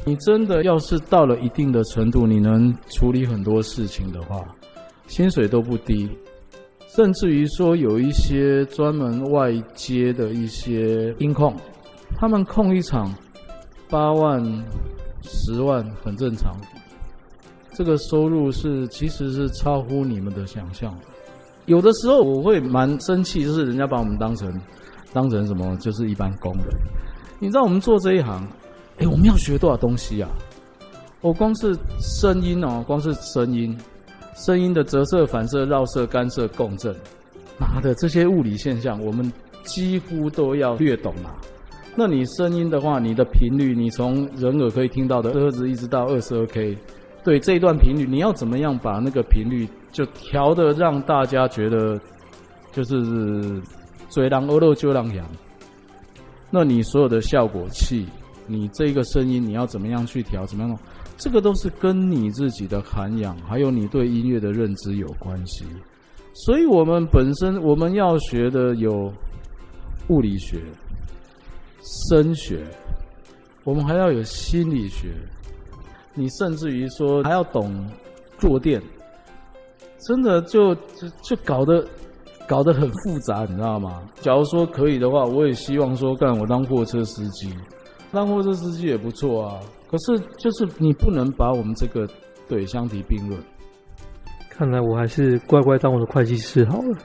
[0.07, 4.39] 你真的要是到了一定的程度，你能处理很多事情的话，
[5.07, 6.07] 薪水都不低。
[6.89, 11.53] 甚至于说有一些专门外接的一些音控，
[12.17, 13.13] 他们控一场
[13.89, 14.41] 八万、
[15.23, 16.55] 十万很正常。
[17.73, 20.95] 这个收入是其实是超乎你们的想象。
[21.65, 24.53] 有的时候我会蛮生气，就是人家把我们当成
[25.11, 26.67] 当成什么，就是一般工人。
[27.39, 28.47] 你知道我们做这一行，
[28.97, 30.29] 哎，我们要学多少东西啊？
[31.21, 33.77] 我光是声音哦，光是声音，
[34.35, 36.95] 声音的折射、反射、绕射、干涉、共振，
[37.59, 39.31] 妈的，这些物理现象，我们
[39.63, 41.35] 几乎都要略懂啊。
[41.95, 46.77] 那你声音的话，你的频率，你从人耳可以听到的赫兹一直到二十二 K。
[47.23, 51.99] 对这一段频率，你要怎么样把那个频率就调得让大家觉得
[52.71, 53.59] 就是
[54.09, 55.27] 嘴狼欧肉就狼羊？
[56.51, 58.05] 那你所有的效果器，
[58.47, 60.45] 你这个声音你要怎么样去调？
[60.45, 60.79] 怎么样弄？
[61.17, 65.65] 这个都是跟你自己的涵养，还有你对音乐的认知有关系。
[66.33, 69.11] 所以我们本身我们要学的有
[70.09, 70.61] 物理学、
[72.09, 72.65] 声学，
[73.63, 75.13] 我们还要有心理学。
[76.13, 77.73] 你甚至于说还要懂
[78.37, 78.81] 坐垫，
[80.07, 81.85] 真的就就就搞得
[82.47, 84.01] 搞得很复杂，你知道吗？
[84.21, 87.53] 假如说可以的话，我也希望说干我当货车司机，
[88.15, 89.59] 当货车司机也不错啊。
[89.91, 92.07] 可是就是你不能把我们这个
[92.47, 93.39] 对相提并论。
[94.49, 96.97] 看来我还是乖乖当我的会计师好了，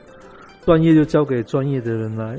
[0.64, 2.36] 专业就交给专业的人来。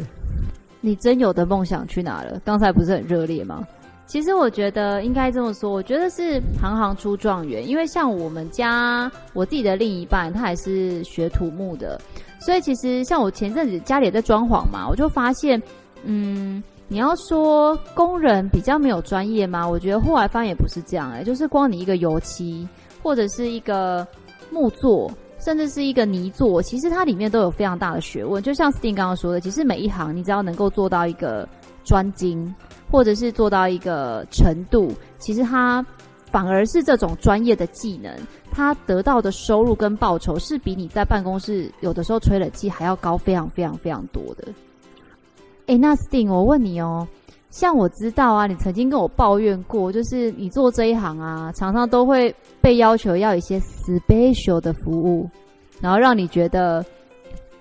[0.79, 2.41] 你真有的梦想去哪了？
[2.43, 3.61] 刚才不是很热烈吗？
[4.07, 7.65] 其实我觉得应该这么说，我觉得是行行出状元。
[7.65, 11.97] 因为像我们家我自己的另一半，他还是学土木的，
[12.39, 15.61] 所以其实像我前阵子家里也在装潢嘛，我就发现，
[16.03, 19.65] 嗯，你要说工人比较没有专业吗？
[19.65, 22.67] 我觉得后来发现也不是这样哎、就是光你一个油漆
[23.01, 24.05] 或者是一个
[24.49, 28.43] 木作，甚至是一个泥作，其实它里面都有非常大的学问。
[28.43, 31.47] 就像 Sting 刚刚说的，其实每一行你只要能够做到一个
[31.85, 32.53] 专精。
[32.91, 35.85] 或者是做到一个程度，其实他
[36.29, 38.13] 反而是这种专业的技能，
[38.51, 44.49] 他得到的收入跟报酬是比你在办公室有的时候吹了气还要高非常非常非常多的。
[45.71, 47.07] 哎，那 Sting，我问你哦，
[47.49, 55.29] 像我知道啊，你曾经跟我抱怨过，就是你做这一行啊，常常都会被要求要一些 special 的服务，
[55.79, 56.83] 然后让你觉得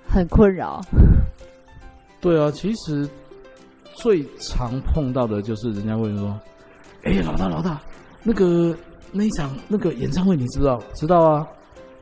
[0.09, 0.81] 很困扰。
[2.21, 3.09] 对啊，其实。
[3.93, 6.35] 最常碰到的就是人家会说
[7.05, 7.79] ：“哎、老大老大，
[8.23, 8.75] 那个
[9.13, 10.81] 那一场那个演唱会你知道？
[10.95, 11.47] 知道啊？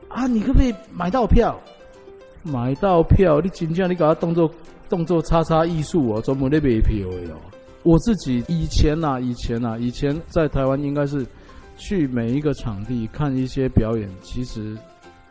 [0.07, 1.59] 啊，你可不可以买到票？
[2.41, 3.41] 买到票？
[3.41, 4.49] 你真正你搞他动作
[4.89, 7.37] 动作叉叉艺术哦，专门在卖票的哦。
[7.83, 11.25] 我自己以前呐、啊，以前呐、啊，以前在台湾应该是
[11.77, 14.75] 去每一个场地看一些表演，其实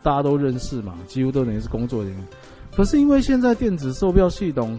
[0.01, 2.27] 大家都认识嘛，几乎都等于是工作人员。
[2.75, 4.77] 可是因为现在电子售票系统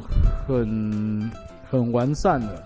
[0.48, 1.30] 很。
[1.70, 2.60] 很完善的，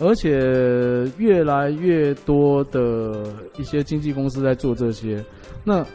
[0.00, 5.24] 而且越来越多的一些经纪公司在做这些。
[5.62, 5.86] 那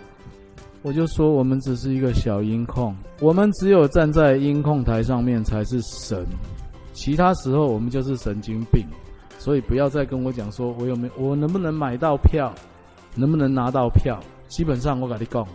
[0.84, 6.26] 我就说，我们只是一个小音控，我们只有站在音控台上面才是神，
[6.92, 8.86] 其他时候我们就是神经病。
[9.40, 12.54] 所以不要再跟我讲说我有没有，我能不能买到票，
[13.16, 14.20] 能不能拿到票？
[14.48, 15.48] 基本上我跟你讲，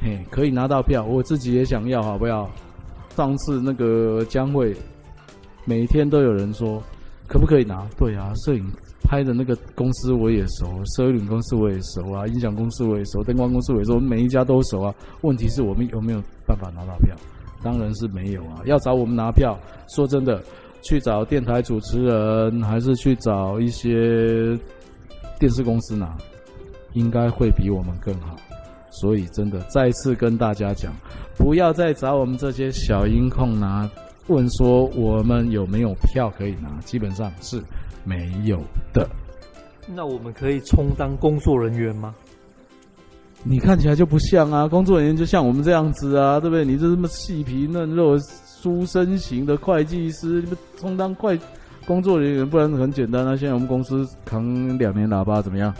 [0.00, 2.50] 嘿，可以拿到票，我自己也想要，好不好？
[3.16, 4.76] 上次那个将会。
[5.64, 6.82] 每天都有人说，
[7.28, 7.88] 可不可以拿？
[7.96, 8.68] 对啊，摄影
[9.12, 14.94] 拍的那个公司我也熟，摄影公司我也熟啊，音响公司我也熟，灯光公司我也熟，每一家都熟啊。
[15.20, 17.14] 问题是我们有没有办法拿到票？
[17.62, 18.62] 当然是没有啊。
[18.64, 19.54] 要找我们拿票，
[19.86, 20.42] 说真的，
[20.80, 24.58] 去找电台主持人，还是去找一些
[25.38, 26.16] 电视公司拿，
[26.94, 28.34] 应该会比我们更好。
[28.88, 30.90] 所以真的再次跟大家讲，
[31.36, 33.86] 不要再找我们这些小音控拿。
[34.28, 36.80] 问说我们有没有票可以拿？
[36.86, 37.62] 基本上是
[38.04, 38.60] 没有
[38.92, 39.08] 的。
[39.86, 42.14] 那我们可以充当工作人员吗？
[43.42, 46.64] 你看起来就不像啊，工作人员就像我们这样子啊，对不对？
[46.64, 51.38] 你这这么细皮嫩肉、书生型的会计师，你们充当会
[51.86, 53.36] 工作人员，不然很简单啊。
[53.36, 55.74] 现在我们公司扛两年喇叭怎么样？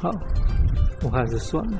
[0.00, 0.10] 好，
[1.04, 1.78] 我还是算了。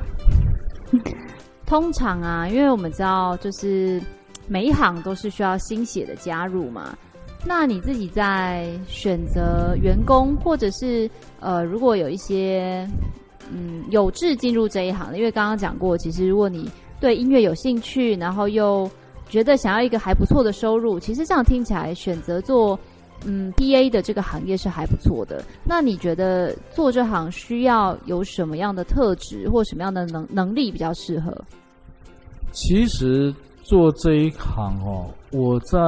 [1.67, 4.01] 通常啊，因为我们知道就是。
[4.49, 6.99] 每一行都是需要新血的加入嘛？
[7.45, 12.87] 那你自己在选择员工，或者是呃，如果有一些
[13.51, 18.89] 嗯有志进入这一行的，因为刚刚讲过，其实如果你对音乐有兴趣，然后又
[19.29, 22.79] 觉得想要一个还不错的收入，其实这样听起来选择做
[23.25, 25.43] 嗯 PA 的这个行业是还不错的。
[25.65, 31.35] 那你觉得做这行需要有什么样的特质或什么样的能能力比较适合？
[32.53, 35.79] 其实做这一行哦，我在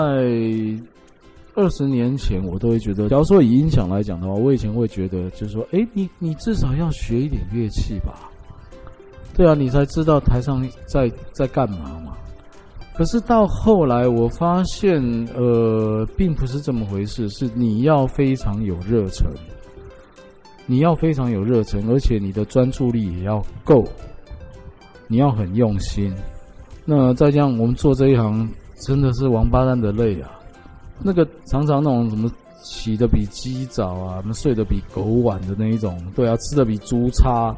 [1.55, 8.31] 二十年前我都会觉得，假如说以音响来讲的话，我以前会觉得就是说，哎，你你至少要学一点乐器吧。
[9.35, 12.17] 对啊，你才知道台上在在干嘛嘛。
[12.95, 15.03] 可是到后来，我发现，
[15.35, 17.29] 呃，并不是这么回事。
[17.31, 19.27] 是你要非常有热忱，
[20.67, 23.83] 你要非常有热忱，而且你的专注力也要够，
[25.07, 26.15] 你要很用心。
[26.85, 28.47] 那再这样，我们做这一行
[28.87, 30.31] 真的是王八蛋的累啊。
[31.05, 32.31] 那个常常那种什么
[32.62, 37.55] 起得比鸡早啊，什么睡得比狗晚的那一种，对啊，吃得比猪差。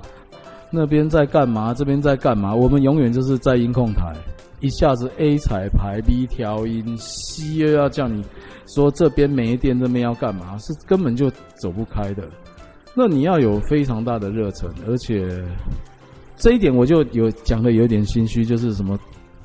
[0.71, 1.73] 那边在干嘛？
[1.73, 2.53] 这边在干嘛？
[2.53, 4.13] 我们永远就是在音控台，
[4.59, 8.25] 一下子 A 彩排 B 调音，C 又要叫你
[8.67, 10.59] 说这边没电，这边要干嘛？
[10.59, 12.25] 是根本就走不开的。
[12.93, 15.45] 那你要有非常大的热忱，而且
[16.37, 18.99] 这一点我就有讲的有点心虚，就是什么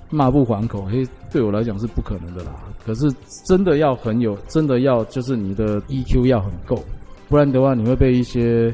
[0.09, 2.51] 骂不还口，嘿，对我来讲是不可能的啦。
[2.85, 3.11] 可是
[3.45, 6.83] 真的要很有，真的要就是你的 EQ 要很够，
[7.27, 8.73] 不然的话你会被一些。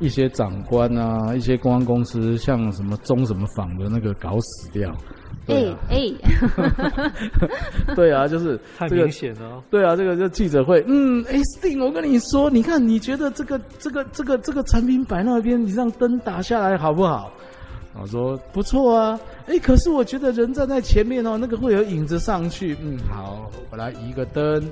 [0.00, 4.94] 一些长官啊，一些公安公司，像什么中什么坊的那个搞死掉。
[5.48, 5.98] 哎哎，
[7.96, 9.60] 对啊，就是太明显了。
[9.68, 17.32] 对啊，这个就记者会，嗯，哎，Sting，我跟你说，你看，你觉得这个这个这个这个产品摆那边，你让灯打下来好不好？
[18.00, 22.76] 我说不错啊，哎，可是我觉得人站在前面哦，那个会有影子上去。
[22.80, 24.64] 嗯，好，我来移个灯。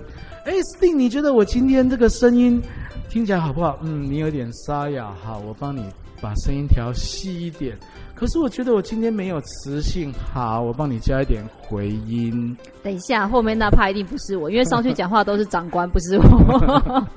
[0.45, 2.63] 哎，Sting，你觉得我今天这个声音？
[3.09, 3.79] 听起来好不好？
[3.83, 5.85] 嗯，你有点沙哑，好，我帮你
[6.21, 7.77] 把声音调细一点。
[8.15, 12.57] 可是我觉得我今天没有磁性，好，我帮你加一点回音。
[12.83, 17.07] 等一下，后面那趴一定不是我，因为上去讲话都是长官，不是我。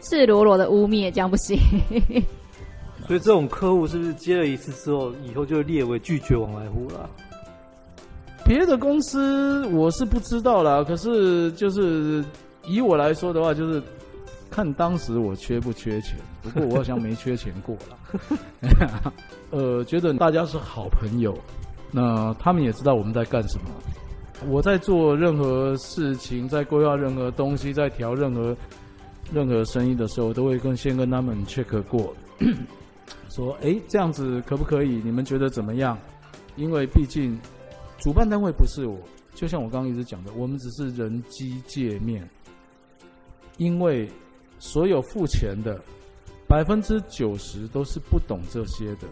[0.00, 1.56] 赤裸裸的污蔑，这样不行。
[3.08, 7.10] 所以这种客户是不是接了一次之后，以后就列为拒绝往来户了？
[8.44, 12.24] 别的公司我是不知道啦，可是就是。
[12.66, 13.82] 以我来说的话，就是
[14.50, 16.18] 看当时我缺不缺钱。
[16.42, 19.12] 不过我好像没缺钱过了。
[19.48, 21.34] 呃，觉得大家是好朋友，
[21.90, 23.70] 那他们也知道我们在干什么。
[24.50, 28.54] 我在做任何事情，在规划任何东西，在调任何
[29.32, 32.14] 任何生意的时候，都会跟先跟他们 check 过，
[33.28, 35.00] 说：哎，这样子可不可以？
[35.04, 35.98] 你们觉得怎么样？
[36.56, 37.38] 因为毕竟
[37.98, 38.98] 主办单位不是我，
[39.34, 42.28] 就像我刚刚一直讲的，我们只是人机界面。
[43.58, 44.08] 因为
[44.60, 45.80] 所有付钱的
[46.46, 49.08] 百分之九十都是不懂这些的，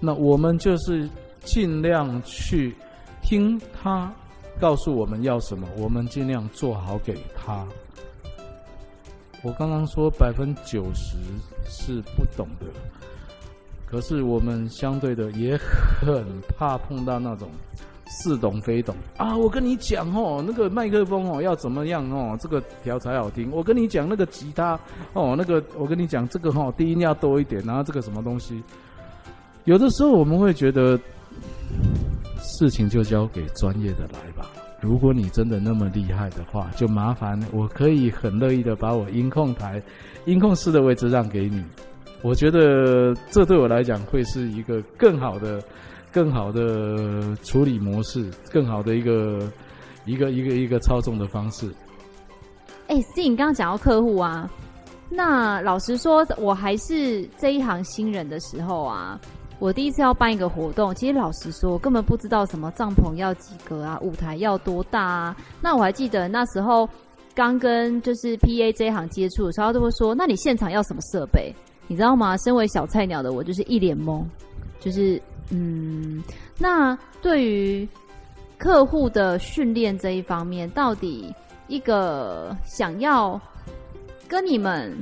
[0.00, 1.08] 那我们就是
[1.40, 2.74] 尽量去
[3.22, 4.10] 听他
[4.58, 7.66] 告诉我们要什么，我们尽量做好给他。
[9.42, 11.16] 我刚刚说百分之九十
[11.66, 12.66] 是不懂的，
[13.86, 16.24] 可是我们相对的也很
[16.56, 17.48] 怕碰到那种。
[18.10, 19.36] 似懂非懂啊！
[19.36, 23.50] 我跟你讲哦，那个麦克风哦要怎么样哦，这个调才好听。
[23.52, 24.80] 我跟你讲那个吉他
[25.12, 28.62] 哦，那个我跟你讲这个哈低音要多一点，然后这个什么东西。
[29.64, 30.98] 有的时候我们会觉得
[32.40, 34.48] 事情就交给专业的来吧。
[34.80, 39.82] 如果你真的那么厉害的话，就麻烦我可以很乐意的把我音控台、
[40.26, 41.64] 音控室的位置让给你。
[42.22, 45.62] 我觉得这对我来讲会是一个更好的。
[46.10, 49.46] 更好的处理模式，更好的一个
[50.06, 51.70] 一个一个一个操纵的方式。
[52.86, 54.50] 哎、欸，是你刚刚讲到客户啊，
[55.10, 59.20] 那老实说，我还是这一行新人的时候啊，
[59.58, 65.36] 我第一次要办一个活动，其实老实说，我根本不知道什么帐篷要几个啊，舞台要多大啊。
[65.60, 66.88] 那我还记得那时候
[67.34, 71.54] 刚跟就是 PA 这一行接触的时候，都会说，那你现场要什么设备？
[71.86, 72.36] 你知道吗？
[72.38, 74.24] 身为小菜鸟的我，就是一脸懵，
[74.80, 75.20] 就是。
[75.50, 76.22] 嗯，
[76.58, 77.88] 那对于
[78.58, 81.34] 客户的训练这一方面，到底
[81.68, 83.40] 一个想要
[84.28, 84.94] 跟你们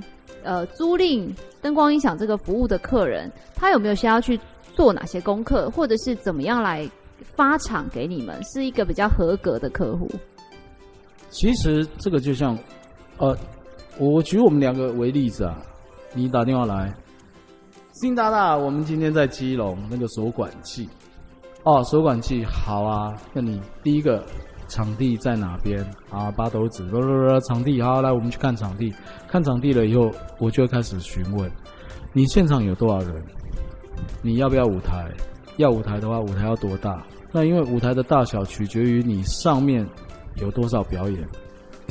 [0.46, 1.28] 呃租赁
[1.60, 4.40] 灯光音响这个服务的客人，他有没有需要去
[4.72, 6.88] 做哪些功课，或者是怎么样来
[7.34, 10.08] 发场给你们，是一个比较合格的客户？
[11.28, 12.56] 其实这个就像，
[13.18, 13.36] 呃，
[13.98, 15.60] 我举我们两个为例子啊，
[16.14, 16.94] 你打电话来。
[17.92, 20.86] 新大大，我们今天在基隆那个锁管器，
[21.62, 23.16] 哦，锁管器好啊。
[23.32, 24.22] 那你第一个
[24.68, 26.30] 场地在哪边啊？
[26.30, 28.92] 八斗子，不不不，场地好，来我们去看场地。
[29.28, 31.50] 看场地了以后，我就开始询问
[32.12, 33.22] 你现场有多少人，
[34.22, 35.08] 你要不要舞台？
[35.56, 37.02] 要舞台的话，舞台要多大？
[37.32, 39.86] 那因为舞台的大小取决于你上面
[40.36, 41.26] 有多少表演。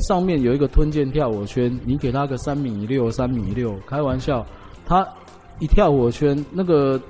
[0.00, 4.44] 上面有一个吞剑跳火圈，你给他个三米六、三米六，开玩笑，
[4.84, 5.06] 他
[5.58, 7.00] 一跳火圈，那个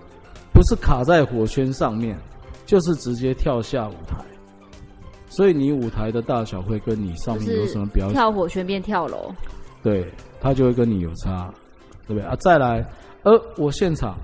[0.52, 2.16] 不是卡在火圈上面，
[2.64, 4.16] 就是直接跳下舞台。
[5.36, 8.14] 所以你舞台的大小会跟你上面有什么表演？
[8.14, 9.30] 跳火圈变跳楼，
[9.82, 10.10] 对，
[10.40, 11.52] 他就会跟你有差，
[12.08, 12.34] 对不对啊？
[12.40, 12.82] 再来，
[13.22, 14.16] 呃，我现场，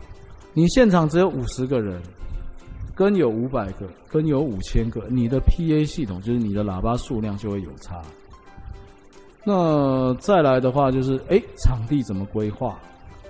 [0.55, 2.01] 你现场只有五十个人，
[2.95, 8.01] 跟有五百个，跟有五千个，你的 PA 系统就是你的喇叭数量就会有差。
[9.45, 12.79] 那再来的话就是，哎，场地怎么规划？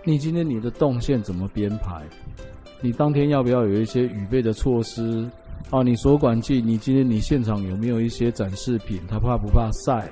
[0.05, 2.01] 你今天你的动线怎么编排？
[2.81, 5.29] 你当天要不要有一些预备的措施？
[5.71, 9.01] 啊，你锁管器，你今天你现场有没有一些展示品？
[9.09, 10.07] 它怕不怕晒？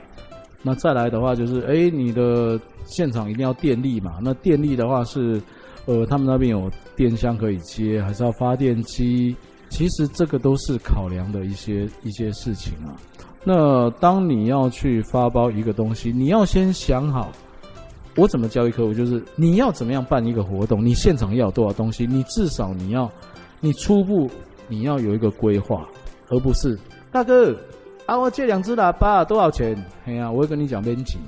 [0.63, 4.19] 那再来的话就是，哎，你的现场一定要电力嘛？
[4.23, 5.41] 那电力的话是，
[5.85, 9.37] 呃，他们那边有电箱可以接，还是要发电机？
[9.69, 12.97] 其实这个都是考量的一些一些事情啊。
[13.45, 17.31] 那当你要去发包一个东西，你要先想好，
[18.17, 18.93] 我怎么教育客户？
[18.93, 20.85] 就是你要怎么样办一个活动？
[20.85, 22.07] 你现场要多少东西？
[22.07, 23.11] 你至少你要，
[23.61, 24.31] 你初步。
[24.71, 25.87] 你要有一个规划，
[26.29, 26.79] 而不是
[27.11, 27.55] 大哥
[28.07, 29.77] 啊，我借两只喇叭多少钱？
[30.07, 31.19] 哎呀，我会跟你讲编辑，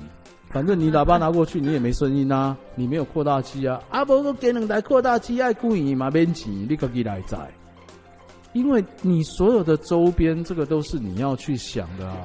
[0.49, 7.37] 反正你喇叭拿过去，你也没声音啊，你没有扩大器啊，啊不，我给两台扩大器爱故意嘛编辑，你可以来载，
[8.53, 12.17] 因为你所有的周边，这个都是你要去想的啊。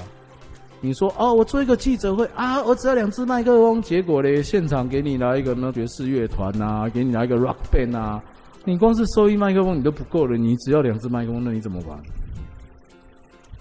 [0.81, 8.23] 你说哦，我做一个记者会啊，我只要两只麦克风，结果嘞，现场给你来一个呢爵士乐团啊，给你来一个 rock band 啊。
[8.69, 11.99] 你光是收音麦克风你都不够了，你只要两只麦克风，那你怎么玩？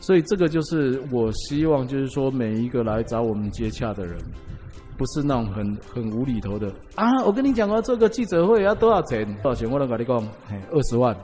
[0.01, 4.18] 所以这个就是我希望，就是说每一个来找我们接洽的人，
[4.97, 7.24] 不是那种很很无厘头的啊！
[7.24, 9.26] 我跟你讲啊，这个记者会要多少钱？
[9.41, 9.72] 多少钱？
[9.72, 11.16] 我能跟你讲，嘿，二十万，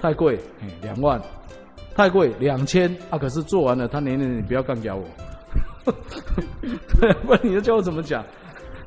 [0.00, 1.20] 太贵，嘿，两万，
[1.96, 3.18] 太贵，两千啊！
[3.18, 5.92] 可是做完了，他年年你不要干掉我，
[7.24, 8.24] 不然你要叫我怎么讲？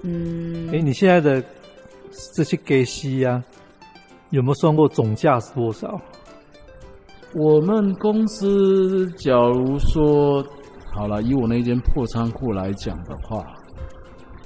[0.04, 1.44] 嗯，哎，你现在的
[2.34, 3.44] 这些给息呀？
[4.34, 6.02] 有没有算过总价是多少？
[7.36, 10.44] 我们公司假如说
[10.92, 13.46] 好了，以我那间破仓库来讲的话，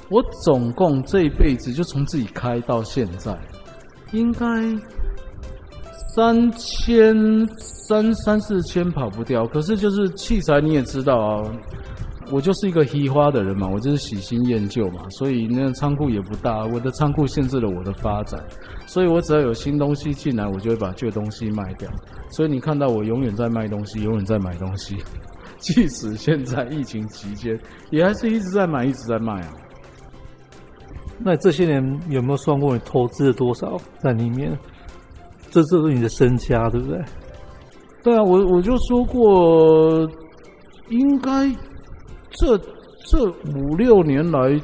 [0.09, 3.33] 我总共这一辈子就从自己开到现在，
[4.11, 4.45] 应该
[6.17, 7.15] 三千
[7.57, 9.47] 三三四千跑不掉。
[9.47, 11.51] 可是就是器材你也知道啊。
[12.29, 18.37] 我就是一个稀花的人嘛，我就是喜新厌旧嘛，所以那仓库也不大，我的仓库限制了我的发展，
[18.87, 21.87] 所以我只要有新东西进来，我就会把旧东西卖掉。
[22.31, 24.97] 所以你看到我永远在卖东西，永远在买东西，
[25.59, 27.55] 即使现在疫情期间，
[27.91, 29.53] 也还是一直在买，一直在卖啊。
[31.19, 34.57] 那这些年有没有算过你投资了多少在里面？
[35.51, 36.99] 这就是你的身家，对不对？
[38.03, 40.09] 对啊，我我就说过，
[40.89, 41.53] 应该。
[42.31, 42.55] 这
[43.09, 43.23] 这
[43.55, 44.61] 五六年来，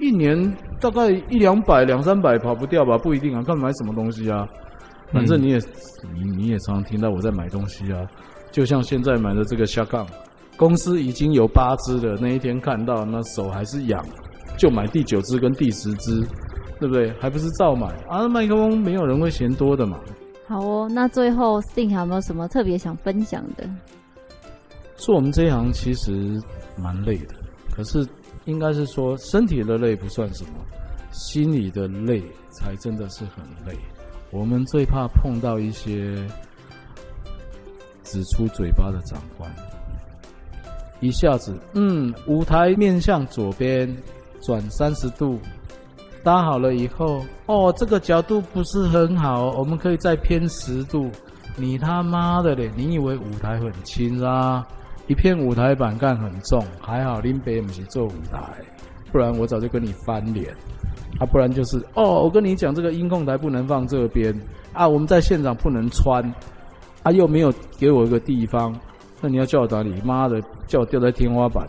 [0.00, 0.36] 一年
[0.80, 2.98] 大概一两百、两三百跑不掉吧？
[2.98, 4.46] 不一定啊，看买什么东西啊。
[5.12, 8.06] 反正你也、嗯、你你也常常听到我在买东西啊。
[8.50, 10.06] 就像现在买的这个下杠，
[10.56, 14.04] 公司已经有八只了，那一天看到那手还是痒，
[14.56, 16.20] 就买第九只跟第十只，
[16.80, 17.12] 对不对？
[17.20, 18.28] 还不是照买啊？
[18.28, 19.98] 麦克风没有人会嫌多的嘛。
[20.46, 23.68] 好哦，那最后 Sting 还有没有什么特别想分享的？
[24.96, 26.40] 做我们这一行其实
[26.76, 27.34] 蛮累的，
[27.74, 28.06] 可是
[28.46, 30.50] 应该是说身体的累不算什么，
[31.12, 33.78] 心里的累才真的是很累。
[34.30, 36.16] 我们最怕碰到一些
[38.02, 39.50] 只出嘴巴的长官，
[41.00, 43.94] 一下子，嗯，舞台面向左边
[44.40, 45.38] 转三十度，
[46.22, 51.10] 搭好了以后，哦，这个角度不是很好，我们可以再偏十度。
[51.58, 52.70] 你他妈的嘞！
[52.76, 54.66] 你以为舞台很轻啊？
[55.06, 58.40] 一片舞台板干很重，还好林北不是做舞台，
[59.12, 60.52] 不然我早就跟你翻脸。
[61.18, 64.34] 啊，不然就是哦，我跟你讲，这个音控台不能放这边
[64.74, 66.22] 啊，我们在现场不能穿，
[67.02, 68.78] 啊，又没有给我一个地方，
[69.22, 69.94] 那你要叫我哪里？
[70.04, 71.66] 妈的，叫我吊在天花板。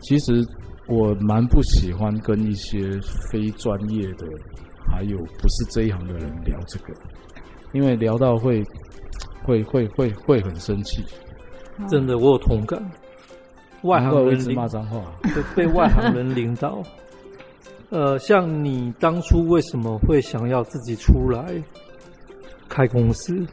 [0.00, 0.44] 其实
[0.88, 2.98] 我蛮不喜欢跟一些
[3.30, 4.26] 非专业的，
[4.90, 6.92] 还有不是这一行的人聊这个，
[7.72, 8.64] 因为聊到会
[9.44, 11.04] 会会会会很生气。
[11.88, 12.82] 真的，我有同感。
[13.82, 15.00] 外行人骂脏话，
[15.56, 16.82] 被外行人领导。
[17.88, 21.44] 呃，像你当初为什么会想要自己出来
[22.68, 23.46] 开公司？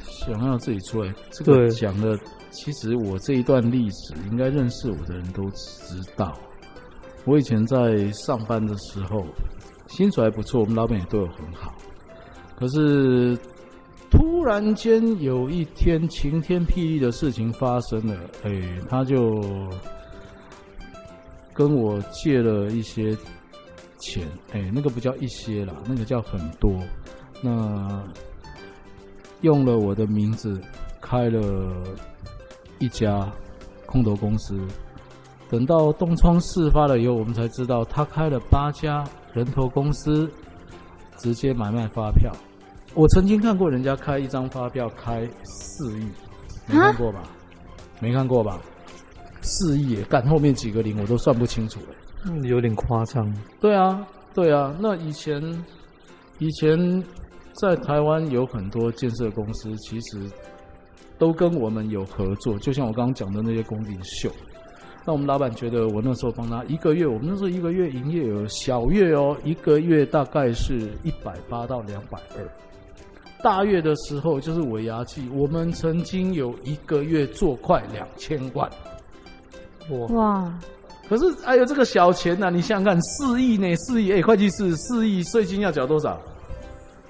[0.00, 2.18] 想要自己出来，这个讲的，
[2.50, 6.32] 其实我这一段历史，应该认识我的人都知道。
[7.24, 9.24] 我以前在上班的时候，
[9.88, 11.74] 薪水还不错，我们老板也对我很好。
[12.58, 13.36] 可是
[14.10, 19.40] 突然间有一天晴天霹雳的事情发生了，哎，他就
[21.54, 23.16] 跟我借了一些
[23.98, 26.72] 钱，哎，那个不叫一些啦，那个叫很多。
[27.42, 28.02] 那
[29.42, 30.60] 用了我的名字
[31.00, 31.40] 开了
[32.78, 33.30] 一家
[33.86, 34.58] 空投公司，
[35.48, 40.30] 等到东窗事发了以后，我们才知道他开了八家人头公司，
[41.16, 42.32] 直接买卖发票。
[42.94, 46.08] 我曾经看过人家开一张发票开四亿，
[46.66, 47.22] 没看过吧？
[48.00, 48.60] 没看过吧？
[49.42, 51.94] 四亿也，干后面几个零我都算不清楚了，
[52.26, 53.32] 嗯，有点夸张。
[53.60, 55.42] 对啊，对啊，那以前
[56.38, 57.02] 以前。
[57.54, 60.30] 在台湾有很多建设公司，其实
[61.18, 62.58] 都跟我们有合作。
[62.60, 64.30] 就像我刚刚讲的那些工地秀，
[65.04, 72.48] 那我们老板觉得我那时候帮他一个月，我们那时候一个月营业额小月哦，一个月大概是一百八到两百二，
[73.42, 78.70] 大月的时候就是尾牙季，我们曾经有一个月做快两千万。
[80.10, 80.52] 哇！
[81.08, 86.16] 可是哎呦，这个小钱呐、啊，你想想看，四亿呢，四亿哎，会计师四亿税金要缴多少？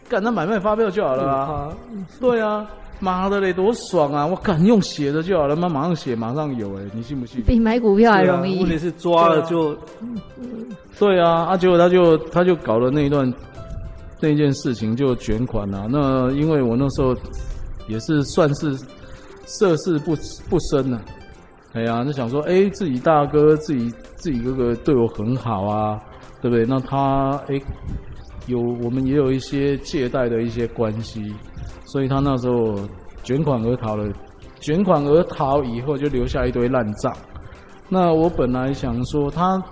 [0.09, 1.77] 干那买卖发票就好了啊！
[2.19, 2.67] 对啊，
[2.99, 4.27] 妈的嘞，多爽啊！
[4.27, 7.43] 我敢用写的就好了，妈马上写，马上有哎，你信不信？
[7.43, 8.61] 比买股票还容易。
[8.61, 9.77] 问题是抓了就，
[10.99, 13.31] 对啊，啊，结果他就他就搞了那一段
[14.21, 15.89] 那件事情就卷款了。
[15.91, 17.17] 那因为我那时候
[17.89, 18.79] 也是算是
[19.47, 20.15] 涉世不
[20.49, 21.01] 不深了，
[21.73, 26.01] 哎呀，就想说，哎，自己大哥，自己自己哥哥对我很好啊，
[26.41, 26.65] 对不对？
[26.65, 27.61] 那他哎。
[28.47, 31.33] 有我们也有一些借贷的一些关系，
[31.85, 32.75] 所以他那时候
[33.23, 34.13] 卷款而逃了。
[34.59, 37.15] 卷款而逃以后，就留下一堆烂账。
[37.89, 39.63] 那我本来想说，他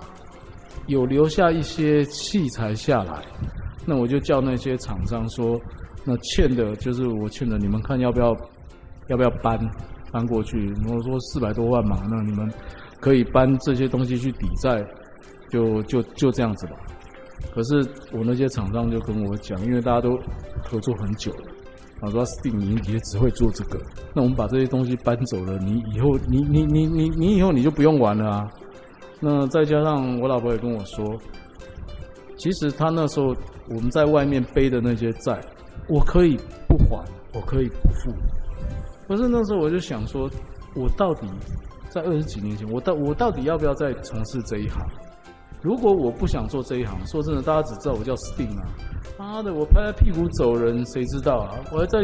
[0.85, 3.15] 有留下一些器材下来，
[3.89, 5.59] 那我就叫那些厂商说，
[6.05, 8.37] 那欠的就是我欠的，你们看要不要，
[9.07, 9.59] 要不要搬
[10.11, 10.71] 搬过去？
[10.87, 12.47] 我说四百多万嘛，那你们
[12.99, 14.85] 可以搬这些东西去抵债，
[15.49, 16.73] 就就就这样子吧。
[17.51, 20.15] 可是我那些厂商就跟我讲，因为大家都
[20.63, 21.47] 合作很久了，
[21.99, 23.79] 他说 Sting 你也只会做这个，
[24.13, 28.47] 那我们把这些东西搬走了，你以后你你你你你以后你就不用玩了啊。
[29.19, 31.03] 那再加上我老婆也跟我说，
[32.39, 33.35] 其实他那时候
[33.67, 35.39] 我们在外面背的那些债，
[35.87, 36.35] 我可以
[36.67, 38.11] 不还，我可以不付。
[39.07, 40.29] 可是那时候我就想说，
[40.73, 41.27] 我到底
[41.89, 44.81] 在二十几年前，我到我到底要不要再从事这一行？
[45.61, 48.63] 如果我不想做这一行，说真的，大家只知道我叫 Sting 啊！
[49.17, 51.59] 妈的，我拍拍屁股走人，谁知道啊？
[51.73, 51.99] 我还在，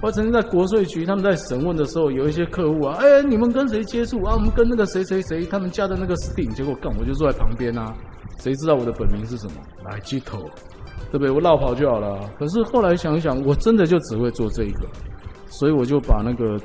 [0.00, 4.34] 我曾经在国税局，他们在审问的时候，有一些客户啊，哎，你们跟谁接触啊？
[4.34, 7.92] 我们跟那个谁谁谁，他们家的那个 Sting，结果干，我就坐在旁边啊，
[8.38, 9.54] 谁知道我的本名是什么？
[9.84, 10.38] 来鸡头，
[11.10, 11.30] 对不对？
[11.30, 12.30] 我绕跑就好了。
[12.38, 14.86] 可是后来想一想，我真的就只会做这一个，
[15.48, 16.58] 所以我就把那个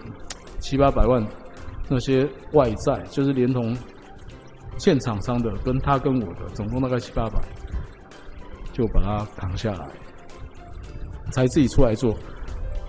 [0.59, 1.25] 七八百万
[1.87, 3.77] 那些外债，就是连同。
[4.77, 7.41] 欠厂商的跟他跟我的总共大概七八百，
[8.71, 9.85] 就把它扛下来，
[11.31, 12.15] 才自己出来做。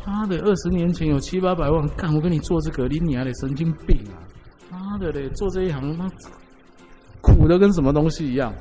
[0.07, 4.23] 妈的，二十年前有七八百万，干我跟你做这个，你你还得神经病啊！
[4.71, 6.11] 妈的嘞，做这一行他妈
[7.21, 8.55] 苦的跟什么东西一样。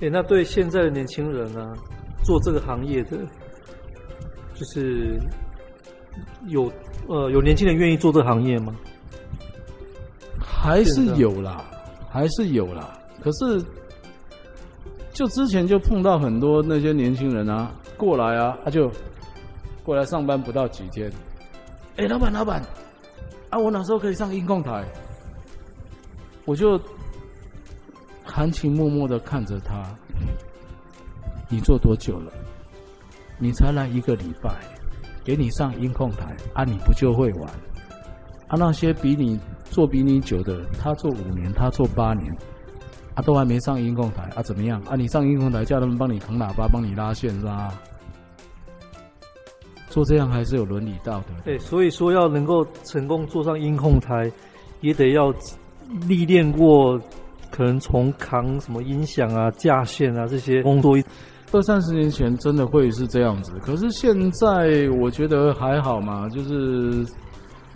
[0.00, 1.76] 哎、欸，那对现在的年轻人呢、啊，
[2.24, 3.18] 做这个行业的，
[4.54, 5.20] 就是
[6.48, 6.72] 有
[7.06, 8.74] 呃有年轻人愿意做这个行业吗？
[10.42, 11.64] 还是有啦，
[12.10, 12.98] 还是有啦。
[13.22, 13.62] 可是，
[15.12, 18.90] 就之前就碰到很多那些年轻人啊，过来啊，他就
[19.84, 21.12] 过来上班不到几天。
[21.96, 22.62] 哎，老板，老板，
[23.50, 24.82] 啊，我哪时候可以上音控台？
[26.46, 26.80] 我就
[28.30, 29.84] 含情脉脉的看着他。
[31.48, 32.32] 你做多久了？
[33.38, 34.50] 你才来一个礼拜，
[35.24, 36.64] 给你上音控台啊？
[36.64, 37.50] 你不就会玩？
[38.48, 39.38] 啊，那些比你。
[39.70, 42.36] 做比你久的，他做五年，他做八年，
[43.14, 44.42] 啊，都还没上音控台啊？
[44.42, 44.96] 怎么样啊？
[44.96, 47.72] 你上音控台，叫他们帮你扛喇叭，帮你拉线是吧？
[49.90, 51.34] 做这样还是有伦理道德。
[51.44, 54.28] 对，所以说要能够成功坐上音控台，
[54.80, 55.32] 也得要
[56.08, 57.00] 历练过，
[57.50, 60.96] 可能从扛什么音响啊、架线啊这些工作。
[61.52, 67.04] 二三十年前真的会是这样子，可是现在我觉得还好嘛，就是。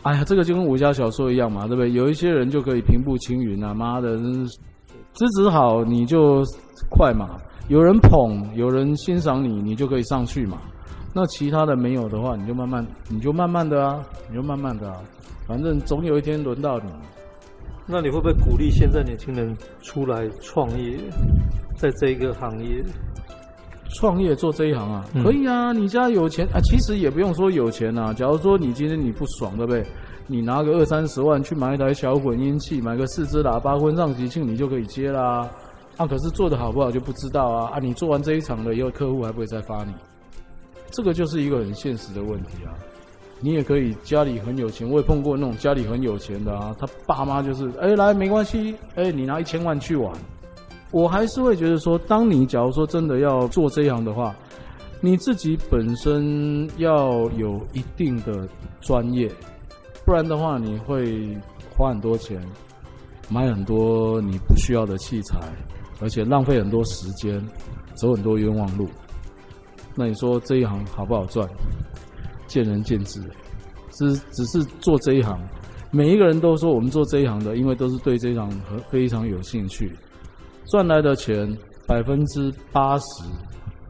[0.05, 1.91] 哎呀，这个就跟武侠小说一样嘛，对不对？
[1.93, 6.45] 有一些人就可以平步青云啊，妈的，资质好你就
[6.91, 7.41] 快嘛。
[7.69, 10.59] 有人捧，有人欣赏你，你就可以上去嘛。
[11.15, 13.99] 那其他的没有的话，你就慢慢，你就慢慢的啊，
[14.29, 15.01] 你就慢慢的啊，
[15.49, 16.91] 反正总有一天轮到你。
[17.87, 20.99] 那你会不会鼓励现在年轻人出来创业，
[21.77, 22.83] 在这个行业？
[23.91, 28.13] 创业做这一行啊，可以啊，你家有钱啊，其实也不用说有钱啊。
[28.13, 29.87] 假如说你今天你不爽，对不对？
[30.27, 35.49] 你拿个二三十万去买一台小混音器，买个四支喇叭，婚丧喜庆你就可以接啦。
[35.99, 37.71] 啊，可是做的好不好就不知道啊。
[37.75, 39.93] 啊，你做完这一场了以后，客户还不会再发你。
[40.91, 42.73] 这个就是一个很现实的问题啊。
[43.45, 50.11] 你也可以家里很有钱，我也碰过那种家里很有钱的啊，他爸妈就是，哎，来没关系，哎，你拿一千万去玩。
[50.91, 54.35] 我还是会觉得说，当你假如说真的要做这一行的话，
[55.03, 58.49] 你自己本身要有一定的
[58.81, 59.31] 专业。
[60.07, 61.37] 不然的话，你会
[61.77, 62.43] 花很多钱，
[63.29, 65.39] 买很多你不需要的器材，
[66.01, 67.47] 而且浪费很多时间，
[67.93, 68.89] 走很多冤枉路。
[69.95, 71.47] 那你说这一行好不好赚？
[72.55, 73.21] 见仁见智。
[73.91, 75.37] 只只是做这一行，
[75.91, 79.93] 每一个人都说我们做这一行的，因为都是对这一行很非常有兴趣，
[80.67, 81.53] 赚来的钱
[81.85, 83.25] 百分之八十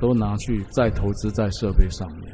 [0.00, 2.32] 都拿去再投资在设备上面。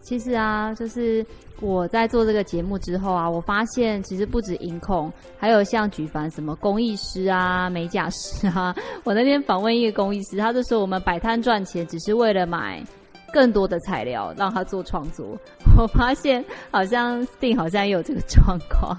[0.00, 1.24] 其实啊，就是。
[1.60, 8.72] 我在做这个节目之后啊，我发现其实不止音控，还有像举凡什么工艺师啊、美甲师啊。
[9.02, 12.80] 我那天访问一个工艺师，他就说我们摆摊赚钱只是为了买
[13.32, 15.26] 更多的材料让他做创作。
[15.76, 18.98] 我发现好像 Sting 好像也有这个状况。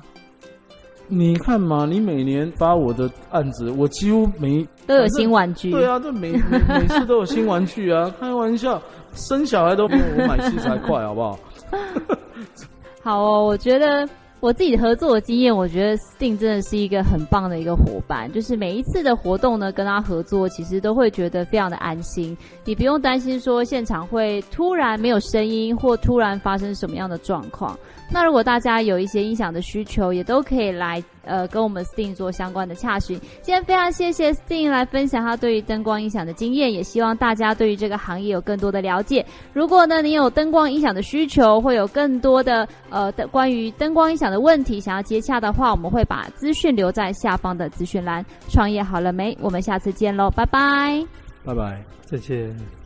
[1.11, 5.71] 你看嘛，你每年发我的案子，我几乎每都有新玩具。
[5.71, 8.13] 对啊，这每每每次都有新玩具啊！
[8.21, 8.79] 开玩笑，
[9.15, 11.39] 生小孩都比我买器材快，好不好？
[13.01, 14.07] 好哦，我觉得
[14.41, 18.31] 我自己合作的经验，我觉得 Sting 真的是一个很棒的一个伙伴。
[18.31, 22.37] 就是每一次的活动呢，跟他合作，其实都会觉得非常的安心。
[22.63, 27.77] 你不用担心说现场会突然没有声音，或突然发生什么样的状况。
[28.11, 33.19] 那如果大家有一些音响的需求，也都可以来呃跟我们 Sting 做相关的洽询。
[33.41, 39.25] 今天非常谢谢 Sting 来分享他对于灯光音响的经验，也希望大家对于这个行业有更多的了解。
[39.53, 48.25] 如果呢你有灯光音响的需求，会有更多的呃关于灯光音响的问题想要接洽的话，我们会把资讯留在下方的资讯栏。
[48.49, 49.37] 创业好了没？
[49.39, 51.05] 我们下次见喽，拜拜，
[51.45, 52.78] 拜拜，再见。